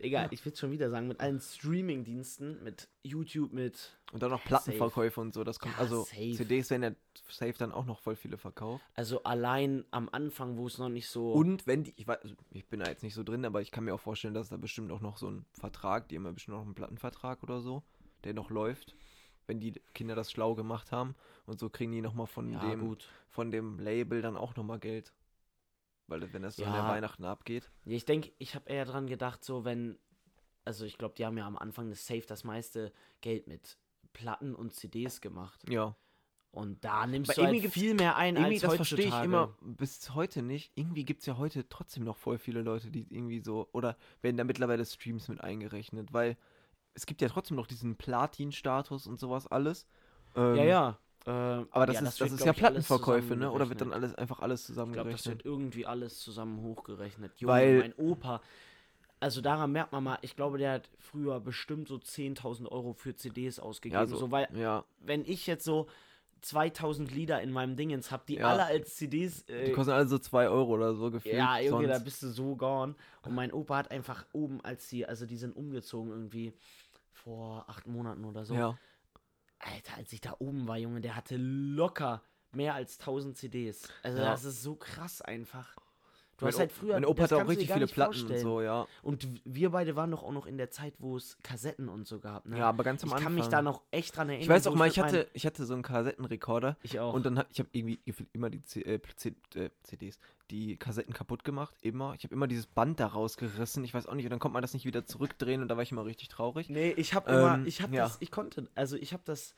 [0.00, 3.98] egal, ich will schon wieder sagen, mit allen Streaming-Diensten, mit YouTube, mit.
[4.12, 4.48] und dann noch safe.
[4.48, 5.42] Plattenverkäufe und so.
[5.44, 6.32] Das kommt, Ja, also safe.
[6.34, 6.90] CDs werden ja
[7.28, 8.84] safe dann auch noch voll viele verkauft.
[8.94, 11.32] Also allein am Anfang, wo es noch nicht so.
[11.32, 13.70] Und wenn die, ich weiß, also ich bin da jetzt nicht so drin, aber ich
[13.70, 16.32] kann mir auch vorstellen, dass da bestimmt auch noch so ein Vertrag, die haben ja
[16.32, 17.82] bestimmt noch einen Plattenvertrag oder so,
[18.24, 18.94] der noch läuft,
[19.46, 21.14] wenn die Kinder das schlau gemacht haben.
[21.46, 23.08] Und so kriegen die nochmal von ja, dem, gut.
[23.28, 25.12] von dem Label dann auch nochmal Geld.
[26.06, 26.88] Weil wenn das so in der Ja.
[26.88, 27.70] Weihnachten abgeht.
[27.84, 29.98] Ja, ich denke, ich habe eher dran gedacht, so wenn.
[30.64, 33.76] Also ich glaube, die haben ja am Anfang des Safe das meiste Geld mit
[34.12, 35.68] Platten und CDs gemacht.
[35.68, 35.96] Ja.
[36.52, 39.24] Und da nimmst Aber du halt viel mehr ein Irgendwie, als das verstehe ich heutzutage.
[39.24, 40.70] immer bis heute nicht.
[40.76, 44.36] Irgendwie gibt es ja heute trotzdem noch voll viele Leute, die irgendwie so, oder werden
[44.36, 46.36] da mittlerweile Streams mit eingerechnet, weil
[46.94, 49.86] es gibt ja trotzdem noch diesen Platin-Status und sowas alles.
[50.36, 50.98] Ähm, Ja, ja.
[51.26, 53.50] Äh, Aber das ja, ist, das wird, ist ja Plattenverkäufe, ne?
[53.50, 53.94] Oder wird dann zusammengerechnet.
[53.94, 55.26] alles einfach alles Ich glaube, das zusammengerechnet?
[55.44, 57.32] wird irgendwie alles zusammen hochgerechnet.
[57.40, 58.40] Junge, Weil- mein Opa,
[59.20, 63.14] also daran merkt man mal, ich glaube, der hat früher bestimmt so 10.000 Euro für
[63.14, 64.00] CDs ausgegeben.
[64.00, 65.86] ja, so, so, weil, ja, wenn ich jetzt so
[66.40, 68.48] 2000 Lieder in meinem Dingens habe, die Ja.
[68.48, 69.42] alle als CDs.
[69.48, 71.34] Äh, die kosten alle so 2 Euro oder so gefühlt.
[71.36, 72.02] ja, da sonst.
[72.04, 72.96] bist du so gone.
[73.24, 76.52] Und mein Opa hat einfach oben, als die, also die sind umgezogen irgendwie
[77.12, 78.54] vor acht Monaten oder so.
[78.54, 78.76] Ja,
[79.62, 83.88] Alter, als ich da oben war, Junge, der hatte locker mehr als 1000 CDs.
[84.02, 84.24] Also Ja.
[84.30, 85.74] das ist so krass einfach.
[86.42, 86.94] Du mein hast halt früher.
[86.94, 88.42] Mein Opa hatte auch richtig viele Platten und vorstellen.
[88.42, 88.86] so, ja.
[89.02, 92.18] Und wir beide waren doch auch noch in der Zeit, wo es Kassetten und so
[92.18, 92.46] gab.
[92.46, 92.58] Ne?
[92.58, 93.24] Ja, aber ganz am ich Anfang.
[93.24, 94.42] kann mich da noch echt dran erinnern.
[94.42, 97.14] Ich weiß auch mal, ich hatte, ich hatte so einen Kassettenrekorder Ich auch.
[97.14, 98.00] Und dann hat, ich habe irgendwie
[98.32, 100.18] immer die C äh, C äh, CDs,
[100.50, 102.14] die Kassetten kaputt gemacht, immer.
[102.14, 104.62] Ich habe immer dieses Band da rausgerissen, ich weiß auch nicht, und dann konnte man
[104.62, 106.68] das nicht wieder zurückdrehen und da war ich immer richtig traurig.
[106.68, 108.02] Nee, ich habe immer, Ähm, ich habe ja.
[108.04, 109.54] das, ich konnte, also ich habe das,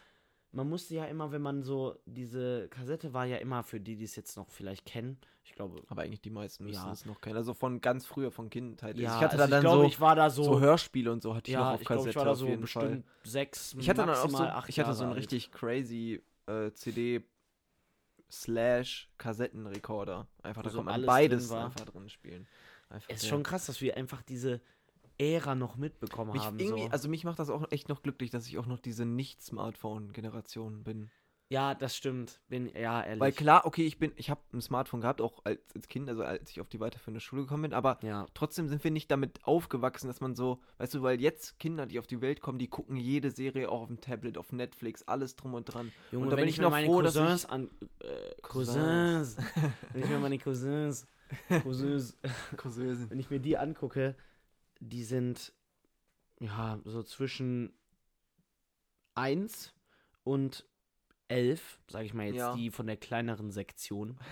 [0.54, 4.04] man musste ja immer, wenn man so, diese Kassette war ja immer, für die, die
[4.04, 6.92] es jetzt noch vielleicht kennen, ich glaube, Aber eigentlich die meisten müssen Ja.
[6.92, 7.36] es noch kennen.
[7.36, 8.96] Also von ganz früher, von Kindheit.
[8.98, 11.12] ja, ich hatte also da ich dann glaube, so, ich war da so, so Hörspiele
[11.12, 12.66] und so hatte ich noch ja, auf ich Kassette ich war da auf so jeden
[12.66, 12.82] Fall.
[12.88, 17.22] bestimmt sechs, Ich hatte dann auch so, ich hatte so einen richtig crazy äh, CD
[18.30, 20.26] slash Kassettenrekorder.
[20.42, 22.46] Einfach, da so konnte man beides drin einfach drin spielen.
[22.88, 23.28] Einfach, Es ist ja.
[23.30, 24.60] schon krass, dass wir einfach diese
[25.18, 26.58] Ära noch mitbekommen Mich haben.
[26.58, 26.76] so.
[26.90, 31.10] also mich macht das auch echt noch glücklich, dass ich auch noch diese Nicht-Smartphone-Generation bin.
[31.50, 32.40] ja, das stimmt.
[32.48, 33.20] Bin, ja, ehrlich.
[33.20, 36.24] Weil klar, okay, ich bin, ich habe ein Smartphone gehabt, auch als, als Kind, also
[36.24, 39.44] als ich auf die weiterführende Schule gekommen bin, aber ja, trotzdem sind wir nicht damit
[39.44, 42.68] aufgewachsen, dass man so, weißt du, weil jetzt Kinder, die auf die Welt kommen, die
[42.68, 45.92] gucken jede Serie auch auf dem Tablet, auf Netflix, alles drum und dran.
[46.10, 47.70] Junge, und da wenn bin ich ich mir noch meine froh, dass Cousins ich- an,
[48.00, 48.06] äh,
[48.42, 49.36] Cousins,
[49.92, 51.06] wenn ich mir meine Cousins,
[51.62, 52.16] Cousins,
[52.56, 53.10] Cousins.
[53.10, 54.16] wenn ich mir die angucke,
[54.80, 55.52] die sind
[56.40, 57.72] ja so zwischen
[59.14, 59.74] 1
[60.24, 60.66] und
[61.28, 62.54] 11, sage ich mal jetzt, Ja.
[62.54, 64.18] die von der kleineren Sektion.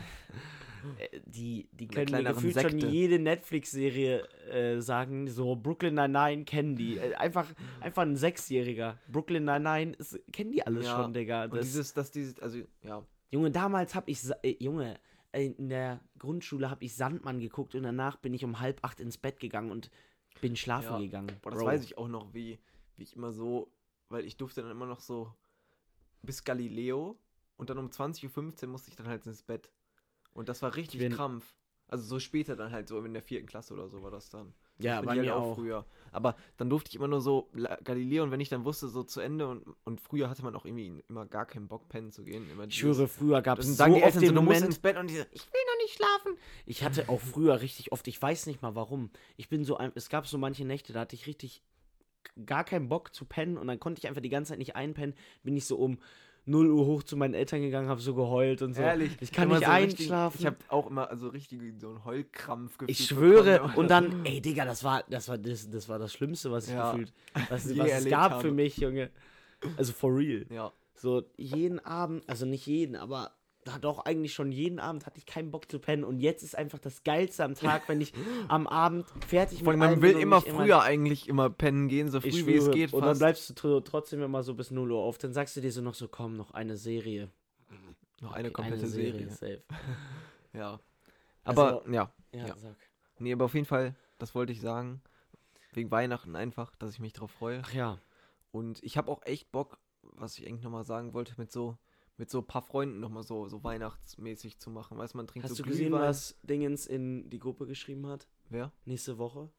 [0.99, 2.89] Äh, die die der können mir gefühlt schon Sekte.
[2.89, 6.99] jede Netflix-Serie äh, sagen, so Brooklyn Nine-Nine kennen die.
[6.99, 8.99] Äh, einfach, einfach ein Sechsjähriger.
[9.07, 9.97] Brooklyn Nine-Nine
[10.33, 11.45] kennen die alles Ja, schon, Digga.
[11.45, 13.07] Und Das, dieses, dass dieses, also, ja.
[13.31, 14.99] Junge, damals hab ich, äh, Junge,
[15.31, 18.99] äh, in der Grundschule habe ich Sandmann geguckt und danach bin ich um halb acht
[18.99, 19.89] ins Bett gegangen und
[20.43, 20.99] bin schlafen Ja.
[20.99, 21.35] gegangen.
[21.41, 21.67] Boah, das Bro.
[21.69, 22.59] weiß ich auch noch, wie,
[22.97, 23.73] wie ich immer so,
[24.11, 25.33] weil ich durfte dann immer noch so
[26.21, 27.17] bis Galileo
[27.57, 29.71] und dann um 20.15 Uhr musste ich dann halt ins Bett.
[30.35, 31.55] Und das war richtig bin- Krampf.
[31.89, 34.53] Also so später dann halt, so in der vierten Klasse oder so war das dann.
[34.83, 35.55] Ja, bei mir auch.
[35.55, 35.85] früher.
[36.13, 37.49] Aber dann durfte ich immer nur so
[37.85, 40.67] Galileo und wenn ich dann wusste, so zu Ende und, und früher hatte man auch
[40.67, 42.49] irgendwie immer gar keinen Bock, pennen zu gehen.
[42.51, 44.79] Immer Ich schwöre, früher gab es so sagen die Eltern so, du musst Moment, ins
[44.79, 46.39] Bett und die so, ich will noch nicht schlafen.
[46.67, 49.91] ich hatte auch früher richtig oft, ich weiß nicht mal warum, ich bin so, ein,
[49.95, 51.63] es gab so manche Nächte, da hatte ich richtig
[52.47, 55.15] gar keinen Bock zu pennen und dann konnte ich einfach die ganze Zeit nicht einpennen,
[55.43, 55.99] bin ich so um
[56.45, 58.83] 0 Uhr hoch zu meinen Eltern gegangen, habe so geheult und so.
[58.83, 60.37] Ehrlich, ich kann nicht so richtig- einschlafen.
[60.41, 62.91] Ich habe auch immer also richtig so einen Heulkrampf gefühlt.
[62.99, 63.75] Ich schwöre, bekommen.
[63.77, 66.75] und dann, ey Digga, das war das, war das, das, war das Schlimmste, was ich
[66.75, 66.91] Ja.
[66.93, 67.13] gefühlt,
[67.49, 68.43] was, was es gab habe.
[68.43, 69.11] für mich, Junge.
[69.77, 70.45] Also for real.
[70.51, 70.73] Ja.
[70.95, 73.31] So jeden Abend, also nicht jeden, aber
[73.81, 76.79] doch eigentlich schon jeden Abend hatte ich keinen Bock zu pennen und jetzt ist einfach
[76.81, 78.13] das Geilste am Tag, wenn ich
[78.49, 82.47] am Abend fertig allem man bin will immer früher eigentlich immer pennen gehen, so früh
[82.47, 83.21] wie es geht und dann fast.
[83.21, 85.19] bleibst du tr trotzdem immer so bis 0 Uhr auf.
[85.19, 87.31] Dann sagst du dir so noch so, komm, noch eine Serie.
[88.21, 89.29] Noch eine Okay, komplette Serie.
[89.31, 89.63] safe.
[90.53, 90.79] Ja.
[91.45, 92.13] Aber Also- ja.
[92.33, 92.57] Ja, Ja.
[92.57, 92.77] sag.
[93.19, 95.01] Nee, aber auf jeden Fall, das wollte ich sagen.
[95.73, 97.63] Wegen Weihnachten einfach, dass ich mich drauf freue.
[97.65, 97.99] Ach ja.
[98.51, 101.79] Und ich habe auch echt Bock, was ich eigentlich nochmal sagen wollte, mit so
[102.23, 104.97] mit so ein paar Freunden nochmal so, so weihnachtsmäßig zu machen.
[104.97, 106.03] Weißt man trinkt Hast so du gesehen, Glühwein.
[106.03, 108.29] was Dingens in die Gruppe geschrieben hat?
[108.49, 108.71] Wer?
[108.85, 109.51] Nächste Woche?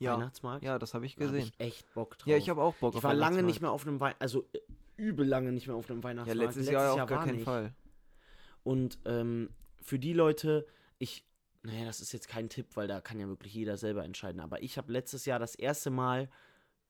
[0.00, 0.16] Ja.
[0.18, 0.62] Weihnachtsmarkt?
[0.62, 1.50] Ja, das habe ich Da hab gesehen.
[1.58, 2.26] ich echt Bock drauf.
[2.28, 4.58] Ja, ich habe auch Bock Ich war lange nicht mehr auf einem Weihnachten, also äh,
[4.98, 6.38] übel lange nicht mehr auf einem Ja, Weihnachtsmarkt.
[6.56, 7.44] letztes, Jahr ja auf gar keinen nicht.
[7.46, 7.72] Fall.
[8.62, 9.48] Und ähm,
[9.80, 10.66] für die Leute,
[10.98, 11.24] ich,
[11.62, 14.42] naja, das ist jetzt kein Tipp, weil da kann ja wirklich jeder selber entscheiden.
[14.42, 16.28] Aber ich habe letztes Jahr das erste Mal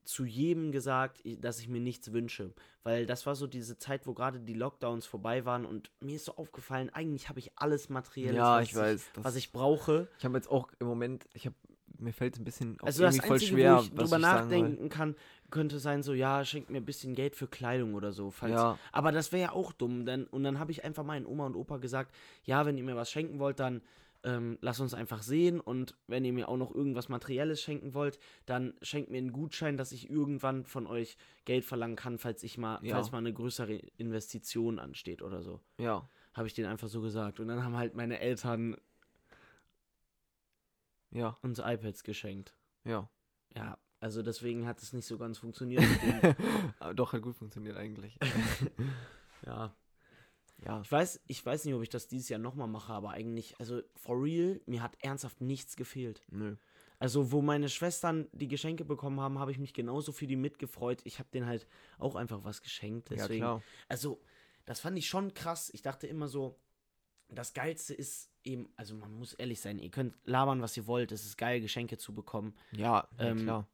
[0.05, 2.53] zu jedem gesagt, dass ich mir nichts wünsche.
[2.83, 6.25] Weil das war so diese Zeit, wo gerade die Lockdowns vorbei waren und mir ist
[6.25, 9.11] so aufgefallen, eigentlich habe ich alles Materielles, Ja, was, ich weiß.
[9.15, 10.09] Das, was ich brauche.
[10.19, 11.55] ich habe jetzt auch im Moment, ich habe
[11.99, 14.17] mir fällt es ein bisschen auch Also das irgendwie voll Einzige, schwer, wo ich drüber
[14.17, 15.17] ich nachdenken kann,
[15.51, 18.31] könnte sein so, ja, schenkt mir ein bisschen Geld für Kleidung oder so.
[18.31, 18.79] Falls, Ja.
[18.93, 20.07] Aber das wäre ja auch dumm.
[20.07, 22.97] Denn, und dann habe ich einfach meinen Oma und Opa gesagt, ja, wenn ihr mir
[22.97, 23.83] was schenken wollt, dann
[24.25, 25.61] ähm, lasst uns einfach sehen.
[25.61, 29.77] Und wenn ihr mir auch noch irgendwas Materielles schenken wollt, dann schenkt mir einen Gutschein,
[29.77, 32.95] dass ich irgendwann von euch Geld verlangen kann, falls ich mal, Ja.
[32.95, 35.61] falls mal eine größere Investition ansteht oder so.
[35.79, 36.09] Ja.
[36.35, 37.41] Habe ich denen einfach so gesagt.
[37.41, 38.77] Und dann haben halt meine Eltern
[41.11, 41.37] Ja.
[41.43, 42.55] uns iPads geschenkt.
[42.85, 43.09] Ja.
[43.57, 45.83] Ja, also deswegen hat es nicht so ganz funktioniert
[46.95, 48.17] Doch, hat gut funktioniert eigentlich.
[49.47, 49.75] Ja.
[50.65, 50.81] Ja.
[50.83, 53.81] Ich weiß, ich weiß nicht, ob ich das dieses Jahr nochmal mache, aber eigentlich, also
[53.95, 56.23] for real, mir hat ernsthaft nichts gefehlt.
[56.31, 56.57] Nö.
[56.99, 61.01] Also, wo meine Schwestern die Geschenke bekommen haben, habe ich mich genauso für die mitgefreut.
[61.05, 61.67] Ich habe denen halt
[61.99, 63.09] auch einfach was geschenkt.
[63.11, 63.63] Deswegen, Ja, klar.
[63.89, 64.21] also,
[64.67, 65.71] das fand ich schon krass.
[65.73, 66.59] Ich dachte immer so,
[67.31, 71.11] das Geilste ist eben, also man muss ehrlich sein, ihr könnt labern, was ihr wollt.
[71.11, 72.55] Es ist geil, Geschenke zu bekommen.
[72.73, 73.69] Ja, ja Ähm, klar.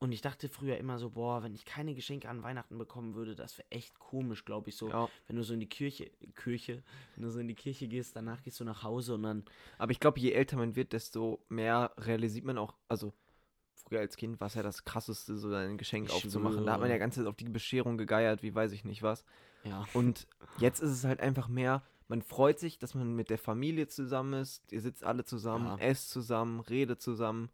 [0.00, 3.34] Und ich dachte früher immer so, boah, wenn ich keine Geschenke an Weihnachten bekommen würde,
[3.34, 4.76] das wäre echt komisch, glaube ich.
[4.76, 5.08] So, Ja.
[5.26, 6.84] wenn du so in die Kirche, Kirche,
[7.16, 9.44] wenn du so in die Kirche gehst, danach gehst du nach Hause und dann,
[9.76, 13.12] Aber ich glaube, je älter man wird, desto mehr realisiert man auch, also
[13.74, 16.64] früher als Kind war es ja das krasseste, so ein Geschenk Ich aufzumachen.
[16.64, 16.92] Da hat man schwöre.
[16.92, 19.24] ja ganz auf die Bescherung gegeiert, wie weiß ich nicht was.
[19.64, 19.84] ja.
[19.94, 20.28] Und
[20.60, 24.34] jetzt ist es halt einfach mehr, man freut sich, dass man mit der Familie zusammen
[24.40, 24.70] ist.
[24.72, 25.76] Ihr sitzt alle zusammen, Ja.
[25.78, 27.50] esst zusammen, redet zusammen,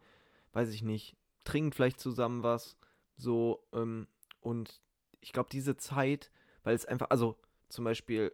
[0.52, 2.76] weiß ich nicht, trinkt vielleicht zusammen was.
[3.16, 4.08] So, ähm,
[4.40, 4.80] und
[5.20, 6.30] ich glaube, diese Zeit,
[6.62, 7.36] weil es einfach, also
[7.68, 8.32] zum Beispiel,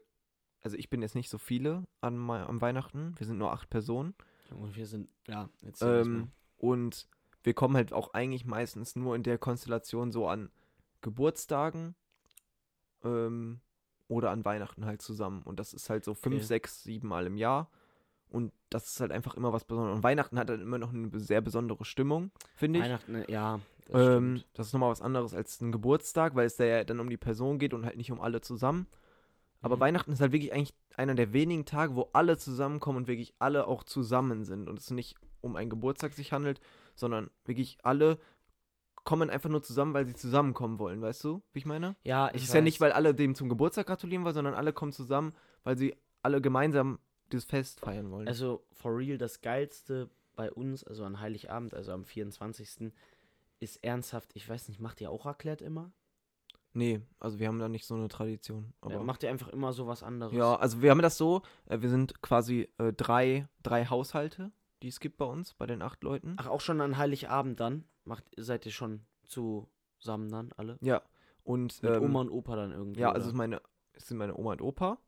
[0.62, 4.14] also ich bin jetzt nicht so viele an, am Weihnachten, wir sind nur acht Personen.
[4.50, 7.08] Und wir sind, ja, jetzt Ähm, und
[7.42, 10.50] wir kommen halt auch eigentlich meistens nur in der Konstellation so an
[11.00, 11.94] Geburtstagen
[13.04, 13.60] ähm,
[14.08, 15.42] oder an Weihnachten halt zusammen.
[15.42, 16.44] Und das ist halt so fünf, Okay.
[16.44, 17.70] sechs, sieben Mal im Jahr.
[18.30, 19.96] Und das ist halt einfach immer was Besonderes.
[19.96, 22.84] Und Weihnachten hat dann immer noch eine sehr besondere Stimmung, finde ich.
[22.86, 26.56] Weihnachten, äh, ja, das Ähm, das ist nochmal was anderes als ein Geburtstag, weil es
[26.56, 28.86] da ja dann um die Person geht und halt nicht um alle zusammen.
[29.62, 29.80] Aber Mhm.
[29.80, 33.66] Weihnachten ist halt wirklich eigentlich einer der wenigen Tage, wo alle zusammenkommen und wirklich alle
[33.66, 34.68] auch zusammen sind.
[34.68, 36.60] Und es nicht um einen Geburtstag sich handelt,
[36.94, 38.18] sondern wirklich alle
[39.04, 41.96] kommen einfach nur zusammen, weil sie zusammenkommen wollen, weißt du, wie ich meine?
[42.04, 42.88] Ja, Es ich ist ja nicht, weiß.
[42.88, 46.98] weil alle dem zum Geburtstag gratulieren wollen, sondern alle kommen zusammen, weil sie alle gemeinsam
[47.32, 48.28] dieses Fest feiern wollen.
[48.28, 52.92] Also, for real, das Geilste bei uns, also an Heiligabend, also am 24.
[53.60, 55.92] ist ernsthaft, ich weiß nicht, macht ihr auch Raclette immer?
[56.72, 58.72] nee, also wir haben da nicht so eine Tradition.
[58.80, 60.32] Aber Ja, macht ihr einfach immer so was anderes?
[60.32, 64.88] Ja, also wir haben das so, äh, wir sind quasi äh, drei, drei Haushalte, die
[64.88, 66.36] es gibt bei uns, bei den acht Leuten.
[66.38, 67.84] Ach, auch schon an Heiligabend dann?
[68.04, 70.78] Macht, seid ihr schon zusammen dann alle?
[70.80, 71.02] Ja.
[71.42, 73.00] Und Mit ähm, Oma und Opa dann irgendwie?
[73.00, 73.36] ja, also oder?
[73.36, 73.62] meine,
[73.92, 74.98] es sind meine Oma und Opa,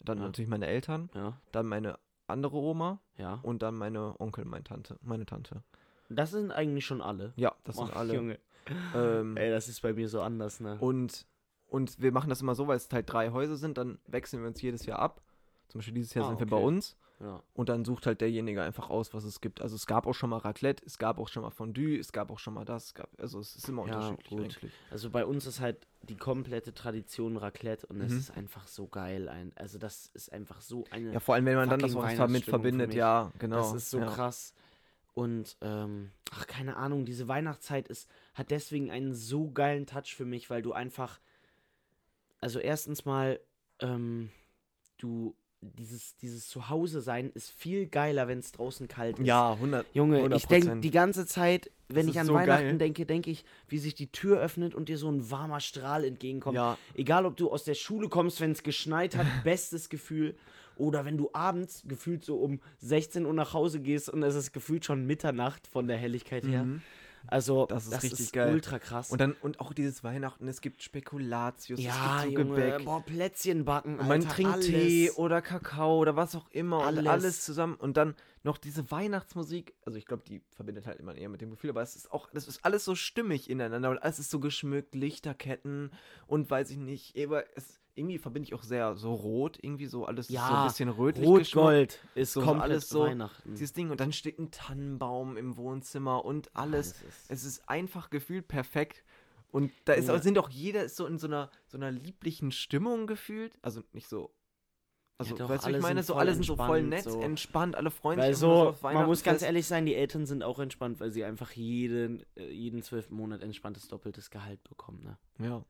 [0.00, 0.24] dann Ja.
[0.24, 3.40] natürlich meine Eltern, ja, dann meine andere Oma ja.
[3.42, 5.62] und dann meine Onkel, meine Tante, meine Tante.
[6.08, 7.32] Das sind eigentlich schon alle.
[7.36, 8.14] Ja, das Ach, sind alle.
[8.14, 8.38] Junge.
[8.94, 10.78] Ähm, Ey, das ist bei mir so anders, ne?
[10.80, 11.26] und,
[11.68, 14.48] und wir machen das immer so, weil es halt drei Häuser sind, dann wechseln wir
[14.48, 15.20] uns jedes Jahr ab.
[15.68, 16.96] Zum Beispiel dieses Jahr Ah, sind wir bei uns.
[17.24, 17.42] Ja.
[17.54, 19.62] Und dann sucht halt derjenige einfach aus, was es gibt.
[19.62, 22.30] Also es gab auch schon mal Raclette, es gab auch schon mal Fondue, es gab
[22.30, 22.86] auch schon mal das.
[22.86, 24.40] Es gab, also es ist immer Ja, unterschiedlich gut.
[24.40, 24.72] eigentlich.
[24.90, 28.18] Also bei uns ist halt die komplette Tradition Raclette und es Mhm.
[28.18, 29.30] ist einfach so geil.
[29.30, 31.14] Ein, also das ist einfach so eine.
[31.14, 33.56] Ja, vor allem, wenn man dann das auch damit verbindet, ja, genau.
[33.56, 34.06] Das ist so ja.
[34.06, 34.52] krass.
[35.14, 40.26] Und, ähm, ach, keine Ahnung, diese Weihnachtszeit ist, hat deswegen einen so geilen Touch für
[40.26, 41.20] mich, weil du einfach,
[42.40, 43.40] also erstens mal,
[43.80, 44.30] ähm,
[44.98, 45.34] du,
[45.78, 49.26] dieses, dieses Zuhause sein ist viel geiler, wenn es draußen kalt ist.
[49.26, 49.86] Ja, 100.
[49.94, 50.80] Junge, ich denke 100%.
[50.80, 52.78] die ganze Zeit, wenn Das ich an so Weihnachten geil.
[52.78, 56.56] denke, denke ich, wie sich die Tür öffnet und dir so ein warmer Strahl entgegenkommt.
[56.56, 60.34] Ja, Egal, ob du aus der Schule kommst, wenn es geschneit hat, bestes Gefühl.
[60.76, 64.52] Oder wenn du abends gefühlt so um 16 Uhr nach Hause gehst und es ist
[64.52, 66.64] gefühlt schon Mitternacht von der Helligkeit her.
[66.64, 66.82] Mhm.
[67.26, 68.52] Also, Das das ist ist, richtig geil.
[68.52, 69.10] ultra krass.
[69.10, 72.84] Und dann, und auch dieses Weihnachten, es gibt Spekulatius, ja, es gibt so Junge, Gebäck.
[72.84, 74.66] boah, Plätzchen backen, Und man Alter, trinkt alles.
[74.66, 77.06] Tee oder Kakao oder was auch immer und Alles.
[77.06, 77.74] alles zusammen.
[77.76, 79.74] Und dann noch diese Weihnachtsmusik.
[79.86, 82.28] Also ich glaube, die verbindet halt immer eher mit dem Gefühl, aber es ist auch,
[82.34, 85.90] das ist alles so stimmig ineinander und alles ist so geschmückt, Lichterketten
[86.26, 90.04] und weiß ich nicht, aber es, irgendwie verbinde ich auch sehr so rot, irgendwie so
[90.04, 91.26] alles so ein Ja, bisschen rötlich.
[91.26, 93.52] Rot-Gold ist So- komplett alles so- Weihnachten.
[93.54, 96.92] Dieses Ding und dann steht ein Tannenbaum im Wohnzimmer und alles.
[96.92, 99.04] Ist- Es ist einfach gefühlt perfekt.
[99.50, 100.20] Und da ist, Ja.
[100.20, 103.56] sind auch jeder ist so in so einer, so einer lieblichen Stimmung gefühlt.
[103.62, 104.34] Also nicht so.
[105.16, 107.20] Also, doch, weißt du, ich meine, so alle sind so voll nett, so.
[107.20, 110.42] entspannt, alle freuen Weil sich immer so, man muss ganz ehrlich sein, die Eltern sind
[110.42, 115.18] auch entspannt, weil sie einfach jeden, äh, jeden zwölften Monat entspanntes doppeltes Gehalt bekommen, ne?
[115.38, 115.64] Ja.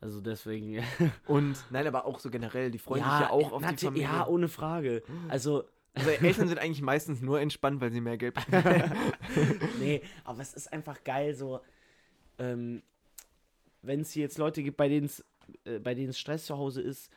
[0.00, 0.82] Also deswegen.
[1.26, 4.06] Und, nein, aber auch so generell, die freuen sich ja auch auf die Familie.
[4.06, 5.02] Ja, ohne Frage.
[5.28, 8.92] Also, also Eltern sind eigentlich meistens nur entspannt, weil sie mehr Geld bekommen.
[9.80, 11.60] nee, aber es ist einfach geil, so,
[12.38, 12.82] ähm,
[13.82, 15.24] wenn es jetzt Leute gibt, bei denen es
[15.64, 17.10] äh, bei denen es Stress zu Hause ist,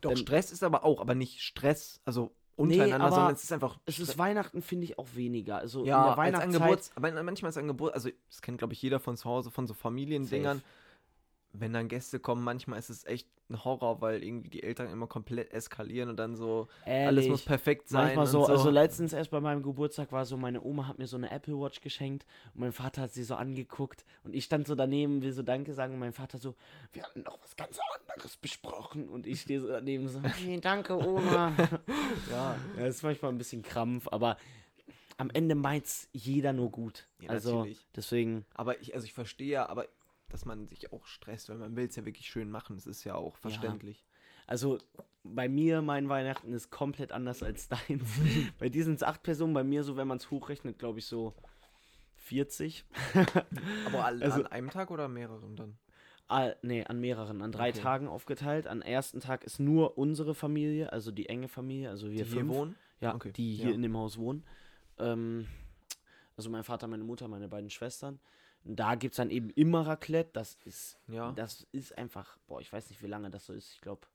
[0.00, 3.78] Doch, Stress ist aber auch, aber nicht Stress, also untereinander, aber sondern es ist einfach
[3.86, 5.56] es ist Weihnachten, finde ich, auch weniger.
[5.56, 6.62] Also Ja, in der als Weihnachtszeit.
[6.62, 9.66] Angebot, aber manchmal ist Angebot, also das kennt glaube ich jeder von zu Hause, von
[9.66, 10.58] so Familiendingern.
[10.58, 10.68] Safe.
[11.52, 15.06] Wenn dann Gäste kommen, manchmal ist es echt ein Horror, weil irgendwie die Eltern immer
[15.06, 17.44] komplett eskalieren und dann so, alles muss Ehrlich.
[17.44, 18.04] perfekt sein.
[18.06, 18.52] Manchmal so, so.
[18.52, 21.58] also letztens erst bei meinem Geburtstag war so, meine Oma hat mir so eine Apple
[21.58, 25.32] Watch geschenkt und mein Vater hat sie so angeguckt und ich stand so daneben, will
[25.32, 26.54] so Danke sagen und mein Vater so,
[26.92, 27.78] wir hatten doch was ganz
[28.14, 31.52] anderes besprochen und ich stehe so daneben so, hey, danke Oma.
[32.30, 34.36] ja, ja, ist manchmal ein bisschen Krampf, aber
[35.16, 37.06] am Ende meint's jeder nur gut.
[37.20, 37.86] Ja, also natürlich.
[37.94, 39.86] deswegen, aber ich, also ich verstehe ja, aber
[40.30, 43.04] dass man sich auch stresst, weil man will es ja wirklich schön machen, das ist
[43.04, 44.04] ja auch verständlich.
[44.46, 44.78] also
[45.22, 48.08] bei mir, mein Weihnachten ist komplett anders als deins.
[48.58, 51.04] bei dir sind es acht Personen, bei mir so, wenn man es hochrechnet, glaube ich
[51.06, 51.34] so
[52.16, 52.84] 40.
[53.86, 55.76] Aber an, Also- an einem Tag oder mehreren dann?
[56.28, 57.80] Ah, nee, an mehreren, an drei Okay.
[57.80, 58.68] Tagen aufgeteilt.
[58.68, 62.40] Am ersten Tag ist nur unsere Familie, also die enge Familie, also wir Die hier
[62.42, 62.52] fünf.
[62.54, 62.76] wohnen?
[63.00, 63.74] Ja, Okay, die hier ja.
[63.74, 64.44] in dem Haus wohnen.
[64.98, 65.48] Ähm,
[66.36, 68.20] also mein Vater, meine Mutter, meine beiden Schwestern.
[68.64, 70.30] Da gibt es dann eben immer Raclette.
[70.32, 71.32] Das ist, Ja.
[71.32, 73.72] das ist einfach, boah, ich weiß nicht, wie lange das so ist.
[73.74, 74.06] Ich glaube,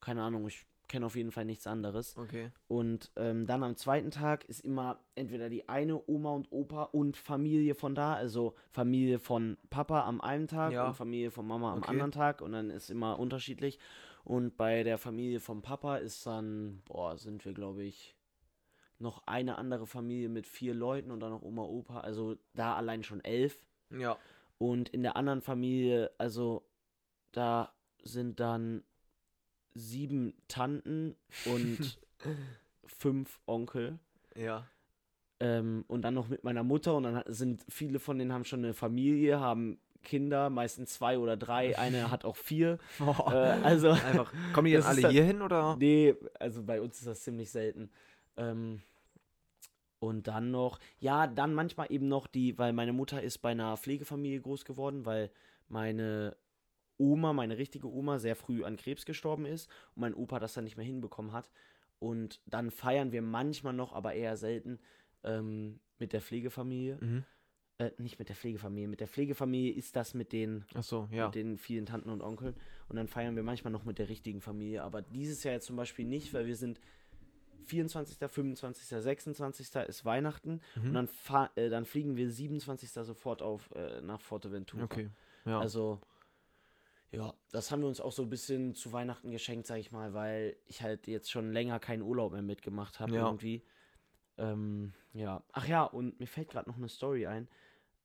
[0.00, 2.16] keine Ahnung, ich kenne auf jeden Fall nichts anderes.
[2.16, 2.52] Okay.
[2.68, 7.16] Und ähm, dann am zweiten Tag ist immer entweder die eine Oma und Opa und
[7.16, 10.86] Familie von da, also Familie von Papa am einen Tag Ja.
[10.88, 11.90] und Familie von Mama am Okay.
[11.90, 13.80] anderen Tag und dann ist immer unterschiedlich.
[14.24, 18.15] Und bei der Familie von Papa ist dann, boah, sind wir glaube ich
[18.98, 23.02] noch eine andere Familie mit vier Leuten und dann noch Oma, Opa, also da allein
[23.02, 23.58] schon elf.
[23.90, 24.16] Ja.
[24.58, 26.64] Und in der anderen Familie, also
[27.32, 28.82] da sind dann
[29.74, 31.98] sieben Tanten und
[32.86, 33.98] fünf Onkel.
[34.34, 34.66] Ja.
[35.38, 36.94] Ähm, und dann noch mit meiner Mutter.
[36.94, 41.36] Und dann sind viele von denen haben schon eine Familie, haben Kinder, meistens zwei oder
[41.36, 41.76] drei.
[41.78, 42.78] Eine hat auch vier.
[43.00, 44.32] Äh, also, Einfach.
[44.54, 45.76] Kommen die ist alle hier hin oder?
[45.76, 47.90] nee, also bei uns ist das ziemlich selten.
[48.36, 48.82] Ähm,
[49.98, 53.76] und dann noch, ja, dann manchmal eben noch die, weil meine Mutter ist bei einer
[53.76, 55.30] Pflegefamilie groß geworden, weil
[55.68, 56.36] meine
[56.98, 60.64] Oma, meine richtige Oma, sehr früh an Krebs gestorben ist und mein Opa das dann
[60.64, 61.50] nicht mehr hinbekommen hat.
[61.98, 64.78] Und dann feiern wir manchmal noch, aber eher selten,
[65.24, 66.98] ähm, mit der Pflegefamilie.
[67.00, 67.24] Mhm.
[67.78, 68.88] Äh, nicht mit der Pflegefamilie.
[68.88, 71.26] Mit der Pflegefamilie ist das mit den Ach so, ja.
[71.26, 72.54] mit den vielen Tanten und Onkeln.
[72.88, 74.82] Und dann feiern wir manchmal noch mit der richtigen Familie.
[74.82, 76.80] Aber dieses Jahr jetzt zum Beispiel nicht, weil wir sind
[77.66, 79.74] 24., 25., 26.
[79.88, 80.60] ist Weihnachten.
[80.76, 80.88] Mhm.
[80.88, 82.90] Und dann, äh, dann fliegen wir 27.
[82.90, 84.84] sofort auf äh, nach Forteventura.
[84.84, 85.10] Okay.
[85.44, 85.60] Ja.
[85.60, 86.00] Also,
[87.12, 90.12] ja, das haben wir uns auch so ein bisschen zu Weihnachten geschenkt, sag ich mal,
[90.12, 93.26] weil ich halt jetzt schon länger keinen Urlaub mehr mitgemacht habe Ja.
[93.26, 93.62] irgendwie.
[94.38, 95.42] Ähm, ja.
[95.52, 97.48] Ach ja, und mir fällt gerade noch eine Story ein,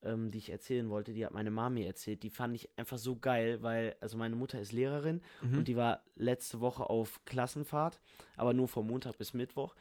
[0.04, 1.14] ähm, die ich erzählen wollte.
[1.14, 2.24] Die hat meine Mami erzählt.
[2.24, 5.60] Die fand ich einfach so geil, weil, also meine Mutter ist Lehrerin Mhm.
[5.60, 8.00] und die war letzte Woche auf Klassenfahrt,
[8.38, 9.76] aber nur vom Montag bis Mittwoch.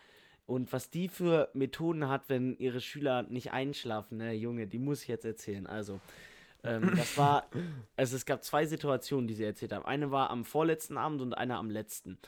[0.47, 5.03] Und was die für Methoden hat, wenn ihre Schüler nicht einschlafen, ne, Junge, die muss
[5.03, 5.67] ich jetzt erzählen.
[5.67, 6.01] Also,
[6.65, 7.49] ähm, das war,
[7.97, 9.85] also es gab zwei Situationen, die sie erzählt haben.
[9.87, 12.19] Eine war am vorletzten Abend und eine am letzten.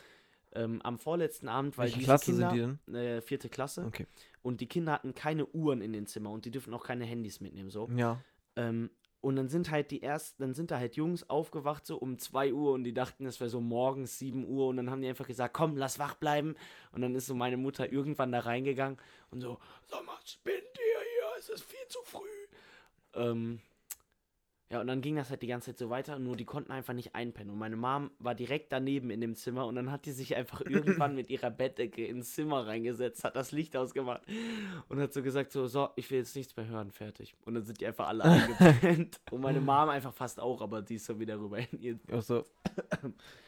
[0.55, 2.95] Ähm, am vorletzten Abend, weil Welche diese Klasse Kinder, sind die denn?
[2.95, 3.85] Äh, vierte Klasse.
[3.87, 4.07] Okay.
[4.43, 7.41] Und die Kinder hatten keine Uhren in den Zimmer und die dürfen auch keine Handys
[7.41, 7.89] mitnehmen, so.
[7.97, 8.21] Ja.
[8.57, 8.91] Ähm,
[9.23, 12.53] und dann sind halt die ersten, dann sind da halt Jungs aufgewacht so um 2
[12.53, 15.29] Uhr und die dachten, es wäre so morgens 7 Uhr und dann haben die einfach
[15.29, 16.57] gesagt, komm, lass wach bleiben.
[16.91, 18.99] Und dann ist so meine Mutter irgendwann da reingegangen
[19.31, 22.27] und so, sag mal, spinnt ihr hier, es ist viel zu früh.
[23.15, 23.61] Ähm,
[24.73, 26.95] ja, und dann ging das halt die ganze Zeit so weiter, nur die konnten einfach
[26.95, 27.53] nicht einpennen.
[27.53, 30.63] Und meine Mom war direkt daneben in dem Zimmer und dann hat die sich einfach
[30.67, 34.23] irgendwann mit ihrer Bettdecke ins Zimmer reingesetzt, hat das Licht ausgemacht
[34.89, 37.35] und hat so gesagt: So, so, ich will jetzt nichts mehr hören, fertig.
[37.45, 39.21] Und dann sind die einfach alle eingepennt.
[39.31, 41.99] und meine Mom einfach fast auch, aber die ist so wieder rüber in ihr.
[42.11, 42.43] Auch so,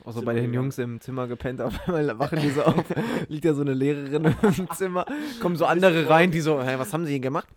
[0.05, 0.53] auch so bei den.
[0.53, 2.85] Jungs im Zimmer gepennt, auf einmal wachen die so auf,
[3.29, 4.27] liegt da so eine Lehrerin
[4.59, 5.07] im Zimmer,
[5.41, 7.49] kommen so andere rein, die so, hey, was haben sie hier gemacht?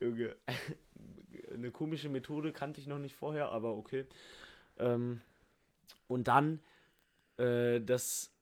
[0.00, 0.36] Junge.
[1.58, 4.06] Eine komische Methode kannte ich noch nicht vorher, aber okay.
[4.78, 5.20] Ähm,
[6.06, 6.60] und dann
[7.36, 8.32] äh, das,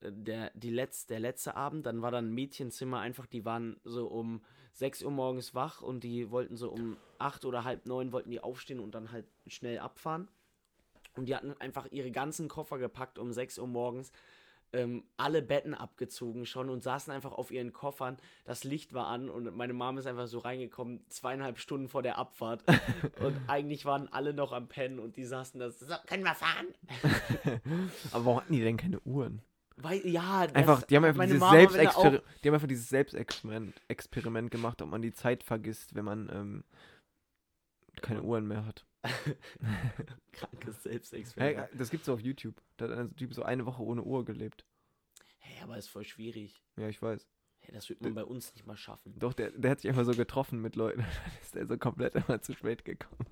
[0.00, 3.76] äh, der, die Letz-, der letzte Abend, dann war dann ein Mädchenzimmer einfach, die waren
[3.84, 8.12] so um 6 Uhr morgens wach und die wollten so um 8 oder halb 9
[8.12, 10.28] wollten die aufstehen und dann halt schnell abfahren.
[11.14, 14.12] Und die hatten einfach ihre ganzen Koffer gepackt um 6 Uhr morgens,
[14.76, 18.16] ähm, alle Betten abgezogen schon und saßen einfach auf ihren Koffern.
[18.44, 22.18] Das Licht war an und meine Mom ist einfach so reingekommen, zweieinhalb Stunden vor der
[22.18, 22.62] Abfahrt.
[23.20, 25.70] und eigentlich waren alle noch am Pennen und die saßen da.
[25.70, 26.66] So, Können wir fahren?
[28.12, 29.42] Aber warum hatten die denn keine Uhren?
[29.76, 32.10] weil, ja, das, Einfach, die haben einfach dieses, Mama, wenn er Selbstexper
[32.42, 36.64] die haben einfach dieses Selbstexperiment Experiment gemacht, ob man die Zeit vergisst, wenn man ähm,
[38.06, 38.86] keine Uhren mehr hat.
[40.32, 41.68] krankes Hey, Selbstexperiment.
[41.74, 42.60] das gibt's auf YouTube.
[42.76, 44.64] Da hat ein Typ so eine Woche ohne Uhr gelebt.
[45.38, 46.60] Hey, aber ist voll schwierig.
[46.76, 47.26] Ja, ich weiß.
[47.60, 49.18] Hey, das wird man bei uns nicht mal schaffen.
[49.18, 51.00] Doch, der, der hat sich einfach so getroffen mit Leuten.
[51.24, 53.28] Dann ist der so komplett immer zu spät gekommen.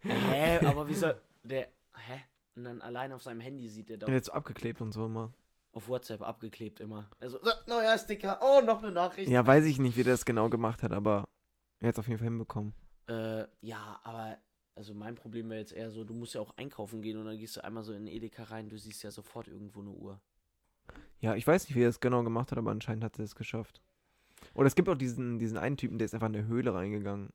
[0.00, 1.68] Hä, aber wie soll der.
[1.94, 2.20] Hä?
[2.54, 5.06] Und dann allein auf seinem Handy sieht er doch Der hat so abgeklebt und so
[5.06, 5.32] immer.
[5.72, 7.08] auf WhatsApp abgeklebt immer.
[7.20, 8.40] Also, so, neuer Sticker.
[8.42, 9.30] Oh, noch eine Nachricht.
[9.30, 11.28] Ja, weiß ich nicht, wie der das genau gemacht hat, aber
[11.78, 12.74] er hat es auf jeden Fall hinbekommen.
[13.08, 14.38] Äh, ja, aber
[14.74, 17.36] also mein Problem wäre jetzt eher so, du musst ja auch einkaufen gehen und dann
[17.36, 20.20] gehst du einmal so in den Edeka rein, du siehst ja sofort irgendwo eine Uhr.
[21.20, 23.34] Ja, ich weiß nicht, wie er es genau gemacht hat, aber anscheinend hat er es
[23.34, 23.82] geschafft.
[24.54, 27.30] Oder es gibt auch diesen, diesen einen Typen, der ist einfach in eine Höhle reingegangen.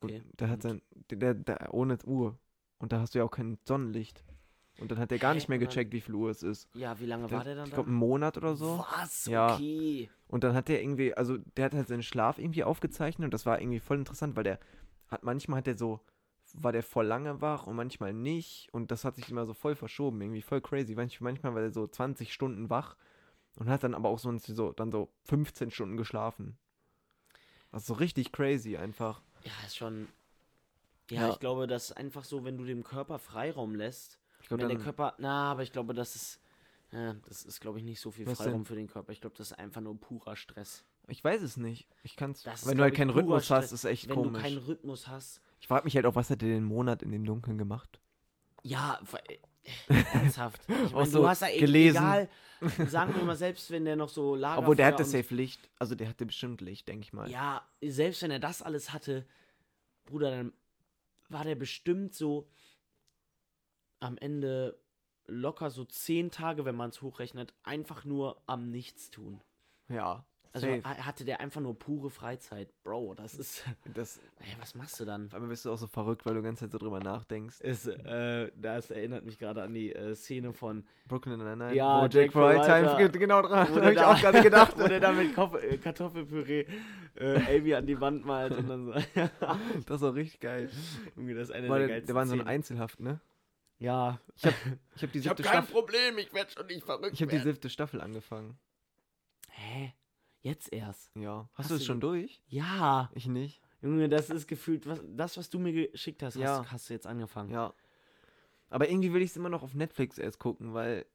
[0.00, 0.22] Okay.
[0.24, 2.38] Und der hat sein, der, der, der ohne Uhr.
[2.78, 4.24] Und da hast du ja auch kein Sonnenlicht.
[4.78, 6.68] Und dann hat er gar nicht mehr gecheckt, wie viel Uhr es ist.
[6.74, 7.76] Ja, wie lange war der dann ich da?
[7.76, 8.84] glaube, einen Monat oder so.
[8.96, 9.26] Was?
[9.26, 9.54] Ja.
[9.56, 10.08] Okay.
[10.28, 13.44] Und dann hat der irgendwie, also der hat halt seinen Schlaf irgendwie aufgezeichnet und das
[13.46, 14.58] war irgendwie voll interessant, weil der
[15.08, 16.00] hat, manchmal hat der so,
[16.54, 19.74] war der voll lange wach und manchmal nicht und das hat sich immer so voll
[19.74, 20.94] verschoben, irgendwie voll crazy.
[20.94, 22.96] Manch, manchmal war der so 20 Stunden wach
[23.56, 26.56] und hat dann aber auch so, so, dann so 15 Stunden geschlafen.
[27.72, 29.20] Also so richtig crazy einfach.
[29.44, 30.08] Ja, ist schon.
[31.10, 31.28] Ja, Ja.
[31.30, 34.19] ich glaube, das ist einfach so, wenn du dem Körper Freiraum lässt.
[34.58, 35.14] Glaube, wenn der Körper.
[35.18, 36.40] Na, aber ich glaube, das ist.
[36.92, 39.12] Ja, das ist, glaube ich, nicht so viel Freiraum für den Körper.
[39.12, 40.84] Ich glaube, das ist einfach nur purer Stress.
[41.06, 41.86] ich weiß es nicht.
[42.02, 43.64] Ich kann's, Das ist, wenn du halt keinen Rhythmus Stress.
[43.66, 44.32] hast, ist echt wenn komisch.
[44.32, 45.40] du keinen Rhythmus hast.
[45.60, 48.00] Ich frage mich halt auch, was hat der den Monat in dem Dunkeln gemacht?
[48.64, 49.38] Ja, äh,
[50.12, 50.62] ernsthaft.
[50.68, 51.96] Ich mein, so du hast ja e- gelesen.
[51.98, 52.28] egal.
[52.88, 55.70] Sagen wir mal, selbst wenn der noch so Lagerfeuer Obwohl, der hatte safe Licht.
[55.78, 57.30] Also der hatte bestimmt Licht, denke ich mal.
[57.30, 59.26] Ja, selbst wenn er das alles hatte,
[60.06, 60.52] Bruder, dann
[61.28, 62.48] war der bestimmt so
[64.00, 64.76] am Ende
[65.26, 69.40] locker so zehn Tage, wenn man es hochrechnet, einfach nur am Nichtstun.
[69.88, 70.24] Ja.
[70.52, 70.82] Also safe.
[70.82, 72.68] ha- hatte der einfach nur pure Freizeit.
[72.82, 73.64] Bro, das ist.
[73.94, 75.26] Das, Ey, was machst du dann?
[75.26, 77.60] Auf einmal bist du auch so verrückt, weil du die ganze Zeit so drüber nachdenkst.
[77.60, 81.74] Es, äh, das erinnert mich gerade an die äh, Szene von Brooklyn Nine-Nine.
[81.76, 82.96] Ja, wo Jake Frytime Fryter.
[82.96, 83.68] geht genau dran.
[83.72, 84.74] Da der hab ich auch gerade gedacht.
[84.76, 86.66] wo der da mit Kopf, äh, Kartoffelpüree
[87.14, 88.92] äh, Amy an die Wand malt und dann so.
[89.86, 90.68] das war richtig geil.
[91.14, 92.48] Junge, das ist eine Weil der der, der war so Szenen.
[92.48, 93.20] Einzelhaft, ne?
[93.80, 94.20] Ja.
[94.36, 94.54] Ich habe
[94.94, 95.72] ich hab die siebte Staffel.
[95.72, 97.12] Problem, ich werde schon nicht verrückt.
[97.14, 98.58] Ich habe die siebte Staffel angefangen.
[99.48, 99.94] Hä?
[100.42, 101.10] Jetzt erst?
[101.16, 101.48] Ja.
[101.54, 102.40] Hast, Hast du es du schon durch?
[102.46, 103.10] Ja.
[103.14, 103.60] Ich nicht.
[103.82, 106.58] Junge, das ist gefühlt, was, das, was du mir geschickt hast, Ja.
[106.60, 107.50] hast, hast du jetzt angefangen.
[107.50, 107.72] Ja.
[108.68, 111.06] Aber irgendwie will ich es immer noch auf Netflix erst gucken, weil.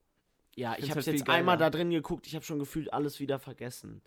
[0.56, 2.92] Ja, Ich ich, habe halt viel jetzt einmal da drin geguckt, ich habe schon gefühlt
[2.94, 4.02] alles wieder vergessen.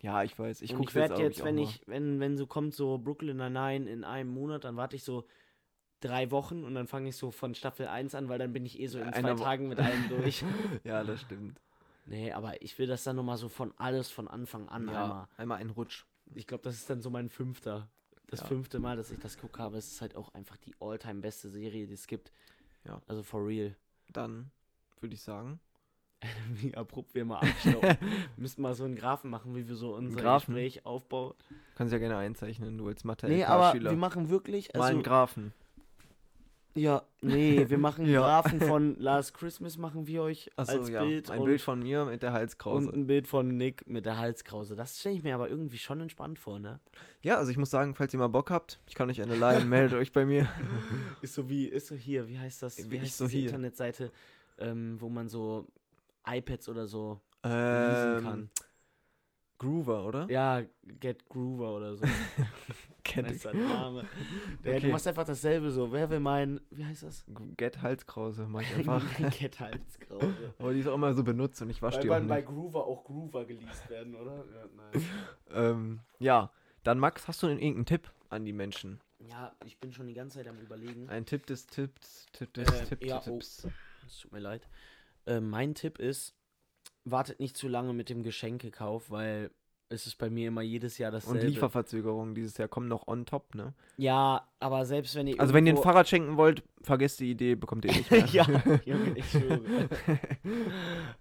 [0.00, 0.62] Ja, ich weiß.
[0.62, 1.62] Ich gucke ich werde auch, jetzt, auch wenn mal.
[1.64, 5.24] ich, wenn, wenn so kommt, so Brooklyn Nine-Nine in einem Monat, dann warte ich so
[6.00, 8.78] drei Wochen und dann fange ich so von Staffel 1 an, weil dann bin ich
[8.80, 10.44] eh so in zwei Einer Tagen mit allem durch.
[10.84, 11.60] ja, das stimmt.
[12.06, 15.28] nee, aber ich will das dann nochmal so von alles von Anfang an ja, einmal.
[15.36, 16.04] einmal ein Rutsch.
[16.34, 17.88] Ich glaube, das ist dann so mein fünfter.
[18.28, 18.46] Das Ja.
[18.46, 19.78] fünfte Mal, dass ich das gucke habe.
[19.78, 22.30] Es ist halt auch einfach die all-time beste Serie, die es gibt.
[22.84, 23.00] Ja.
[23.06, 23.74] Also for real.
[24.12, 24.50] Dann
[25.00, 25.60] würde ich sagen.
[26.50, 27.96] wie abrupt wir mal wir
[28.36, 30.52] müssten mal so einen Graphen machen, wie wir so unser Graphen?
[30.54, 31.34] Gespräch aufbauen.
[31.76, 35.02] Kannst ja gerne einzeichnen, du als mathe Nee, aber wir machen wirklich, Mal einen also
[35.08, 35.52] Graphen.
[36.74, 38.20] Ja, nee, wir machen Ja.
[38.20, 41.02] Grafen von Last Christmas, machen wir euch Achso, als ja.
[41.02, 41.30] Bild.
[41.30, 42.88] ein Bild von mir mit der Halskrause.
[42.88, 44.76] und ein Bild von Nick mit der Halskrause.
[44.76, 46.78] Das stelle ich mir aber irgendwie schon entspannt vor, ne?
[47.22, 49.68] ja, also ich muss sagen, falls ihr mal Bock habt, ich kann euch eine leihen,
[49.68, 50.48] meldet euch bei mir.
[51.20, 52.78] Ist so wie, ist so hier, wie heißt das?
[52.78, 53.46] Wie Wirklich heißt so hier.
[53.46, 54.12] Internetseite,
[54.58, 55.66] ähm, wo man so
[56.26, 58.50] iPads oder so Ähm, kann?
[59.58, 60.30] Groover, oder?
[60.30, 60.62] Ja,
[61.00, 62.04] Get Groover oder so.
[63.04, 63.38] Kenn Das ich.
[63.38, 64.04] ist ein Name.
[64.64, 64.92] Der, Du Okay.
[64.92, 65.90] machst einfach dasselbe so.
[65.90, 67.24] Wer will meinen, wie heißt das?
[67.56, 69.02] Get Halskrause, mach ich einfach.
[69.38, 70.54] Get Halskrause.
[70.58, 72.48] Aber die ist auch immer so benutzt und ich wasche die auch man bei nicht.
[72.48, 74.36] Groover auch Groover geleast werden, oder?
[74.36, 75.02] Ja, nein.
[75.50, 76.50] Ähm, ja,
[76.84, 79.00] dann Max, hast du irgendeinen Tipp an die Menschen?
[79.30, 81.08] Ja, ich bin schon die ganze Zeit am überlegen.
[81.08, 83.68] Ein Tipp des Tipps, Tipp des Äh, Tipp ja, des Tipps.
[84.06, 84.68] Es tut mir leid.
[85.26, 86.34] Äh, mein Tipp ist,
[87.10, 89.50] wartet nicht zu lange mit dem Geschenkekauf, weil
[89.90, 91.46] es ist bei mir immer jedes Jahr Und dasselbe.
[91.46, 93.72] Lieferverzögerungen dieses Jahr kommen noch on top, ne?
[93.96, 97.54] Ja, aber selbst wenn ihr Also wenn ihr ein Fahrrad schenken wollt, vergesst die Idee,
[97.54, 98.26] bekommt ihr eh nicht mehr.
[98.32, 98.46] ja,
[98.84, 99.60] Junge, ich schwöre.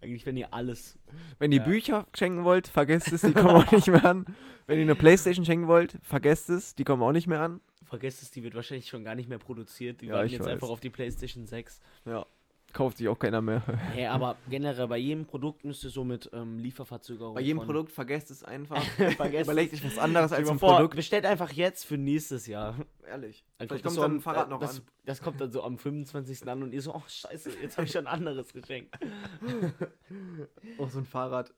[0.01, 0.97] Eigentlich, wenn ihr alles.
[1.39, 1.65] Wenn ihr Ja.
[1.65, 4.25] Bücher schenken wollt, vergesst es, die kommen auch nicht mehr an.
[4.65, 7.61] Wenn ihr eine Playstation schenken wollt, vergesst es, die kommen auch nicht mehr an.
[7.85, 10.01] Vergesst es, die wird wahrscheinlich schon gar nicht mehr produziert.
[10.01, 10.49] Die Ja, warten ich jetzt weiß.
[10.53, 11.79] einfach auf die PlayStation 6.
[12.05, 12.25] Ja.
[12.73, 13.63] Kauft sich auch keiner mehr.
[13.93, 17.35] Hey, aber generell bei jedem Produkt müsst ihr so mit ähm, Lieferverzögerung.
[17.35, 18.81] Bei jedem Produkt vergesst es einfach.
[19.15, 20.95] Vergesst Überlegt euch was anderes als ein Produkt.
[20.95, 22.75] Bestellt einfach jetzt für nächstes Jahr.
[23.07, 23.45] Ehrlich.
[23.57, 24.85] Dann Vielleicht das kommt so dann ein Fahrrad äh, noch das, an.
[25.05, 26.47] Das kommt dann so am 25.
[26.47, 28.91] an und ihr so, oh scheiße, jetzt habe ich schon ein anderes Geschenk.
[30.77, 31.53] Auch so ein Fahrrad.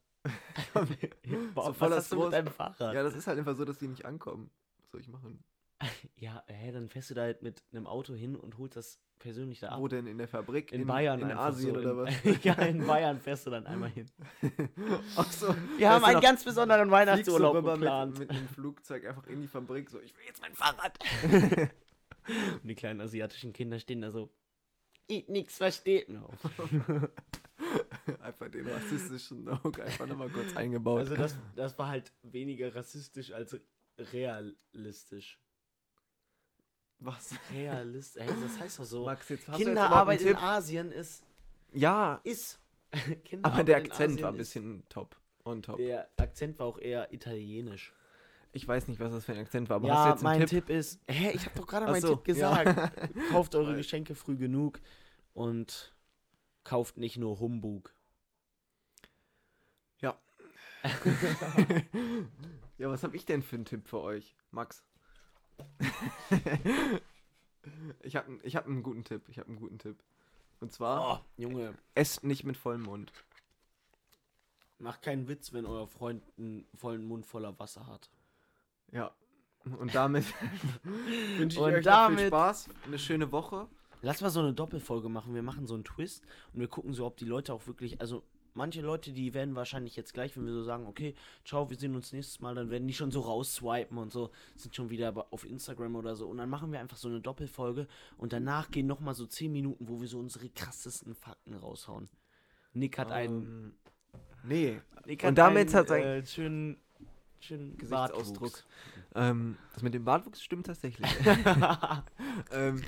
[1.53, 2.93] Boah, voller was hast du mit deinem Fahrrad?
[2.93, 4.51] Ja, das ist halt einfach so, dass die nicht ankommen.
[4.81, 5.43] Was soll ich machen?
[6.15, 9.59] Ja, hä, dann fährst du da halt mit einem Auto hin und holst das persönlich
[9.59, 9.79] da ab.
[9.79, 10.07] Wo denn?
[10.07, 10.71] In der Fabrik?
[10.71, 11.79] In, Bayern In Asien so.
[11.81, 12.13] oder in, was?
[12.43, 14.09] ja, in Bayern fährst du dann einmal hin.
[15.15, 15.53] Ach so.
[15.77, 18.17] Wir haben einen ganz besonderen Weihnachtsurlaub geplant.
[18.17, 19.89] Mit, mit einem Flugzeug einfach in die Fabrik.
[19.89, 20.97] So, ich will jetzt mein Fahrrad.
[22.61, 24.31] Und die kleinen asiatischen Kinder stehen da so,
[25.07, 26.31] ich nix versteht noch.
[28.21, 30.99] einfach den rassistischen Joke einfach nochmal kurz eingebaut.
[30.99, 33.59] Also das, das war halt weniger rassistisch als
[33.97, 35.39] realistisch.
[36.99, 37.35] Was?
[37.53, 39.05] Realist, ey, das heißt doch so.
[39.05, 40.35] Max, jetzt hast du jetzt Kinderarbeit in?
[40.35, 41.23] Asien ist.
[41.73, 42.59] Ja, ist.
[42.91, 45.15] aber Kinderarbeit der Akzent war ein ist- bisschen top.
[45.45, 45.77] On top.
[45.77, 47.93] Der Akzent war auch eher italienisch.
[48.51, 50.39] Ich weiß nicht, was das für ein Akzent war, aber hast ja, du jetzt mein
[50.41, 50.65] Tipp?
[50.65, 50.69] Tipp?
[50.69, 50.99] ist.
[51.07, 52.63] Hä, ich habe doch gerade meinen so, Tipp ja.
[52.63, 53.09] gesagt.
[53.29, 54.81] Kauft eure Geschenke früh genug
[55.33, 55.93] und
[56.63, 57.93] kauft nicht nur Humbug.
[60.01, 60.17] ja,
[62.89, 64.83] was habe ich denn für einen Tipp für euch, Max?
[68.01, 69.23] ich habe ich hab einen guten Tipp.
[69.29, 69.97] Ich habe einen guten Tipp.
[70.59, 73.11] Und zwar, Oh, Junge, esst nicht mit vollem Mund.
[74.77, 78.09] macht keinen Witz, wenn euer Freund einen vollen Mund voller Wasser hat.
[78.91, 79.11] Ja.
[79.77, 80.25] Und damit
[81.37, 83.67] wünsche ich Und euch noch viel damit- Spaß, eine schöne Woche.
[84.01, 85.33] Lass mal so eine Doppelfolge machen.
[85.35, 88.23] Wir machen so einen Twist und wir gucken so, ob die Leute auch wirklich, also
[88.59, 91.95] manche Leute, die werden wahrscheinlich jetzt gleich, wenn wir so sagen, okay, ciao, wir sehen
[91.95, 95.45] uns nächstes Mal, dann werden die schon so rausswipen und so, sind schon wieder auf
[95.45, 96.27] Instagram oder so.
[96.27, 97.87] Und dann machen wir einfach so eine Doppelfolge
[98.17, 102.09] und danach gehen nochmal so 10 Minuten, wo wir so unsere krassesten Fakten raushauen.
[102.73, 103.73] Nick hat einen, Ähm,
[104.43, 106.77] nee, Nick und damit einen, hat sein- äh, schönen,
[107.39, 108.63] schönen Gesichtsausdruck.
[109.15, 111.09] Ähm, das mit dem Bartwuchs stimmt tatsächlich.
[112.51, 112.83] ähm,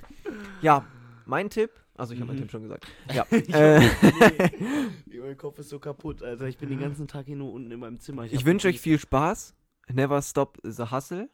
[0.62, 0.86] ja,
[1.26, 2.42] mein Tipp, also ich habe meinen Mhm.
[2.42, 2.88] Tipp schon gesagt.
[3.14, 3.80] Ja, äh,
[5.06, 6.48] mein Kopf ist so kaputt, Alter.
[6.48, 8.26] Ich bin den ganzen Tag hier nur unten in meinem Zimmer.
[8.26, 9.56] ich hab wünsche euch viel Spaß.
[9.94, 11.30] Never stop the hustle.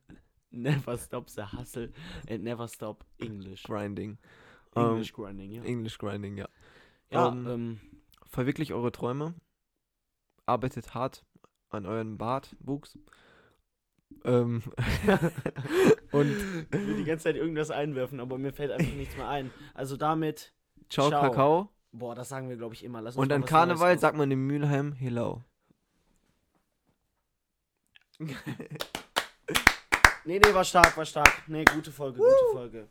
[0.50, 1.92] Never stop the hustle
[2.28, 3.64] and never stop English.
[3.64, 4.16] Grinding.
[4.74, 5.62] English grinding, ja.
[5.62, 6.48] Ähm, English Grinding, ja.
[7.10, 7.80] ja, ähm, ähm,
[8.26, 9.34] Verwirklicht eure Träume.
[10.46, 11.26] Arbeitet hart
[11.68, 12.98] an eurem Bartwuchs.
[14.28, 14.62] Ähm,
[16.12, 16.30] und
[16.70, 19.50] ich will die ganze Zeit irgendwas einwerfen, aber mir fällt einfach nichts mehr ein.
[19.74, 20.52] Also damit,
[20.90, 21.22] ciao, Ciao.
[21.22, 21.68] Kakao.
[21.92, 23.02] boah, das sagen wir, glaube ich, immer.
[23.16, 25.42] Und an Karneval sagt man in Mülheim Hello.
[30.24, 31.42] Nee, nee, war stark, war stark.
[31.46, 32.88] Nee, gute Folge, gute Folge.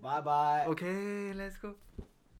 [0.00, 0.68] Bye, bye.
[0.68, 1.74] Okay, let's go.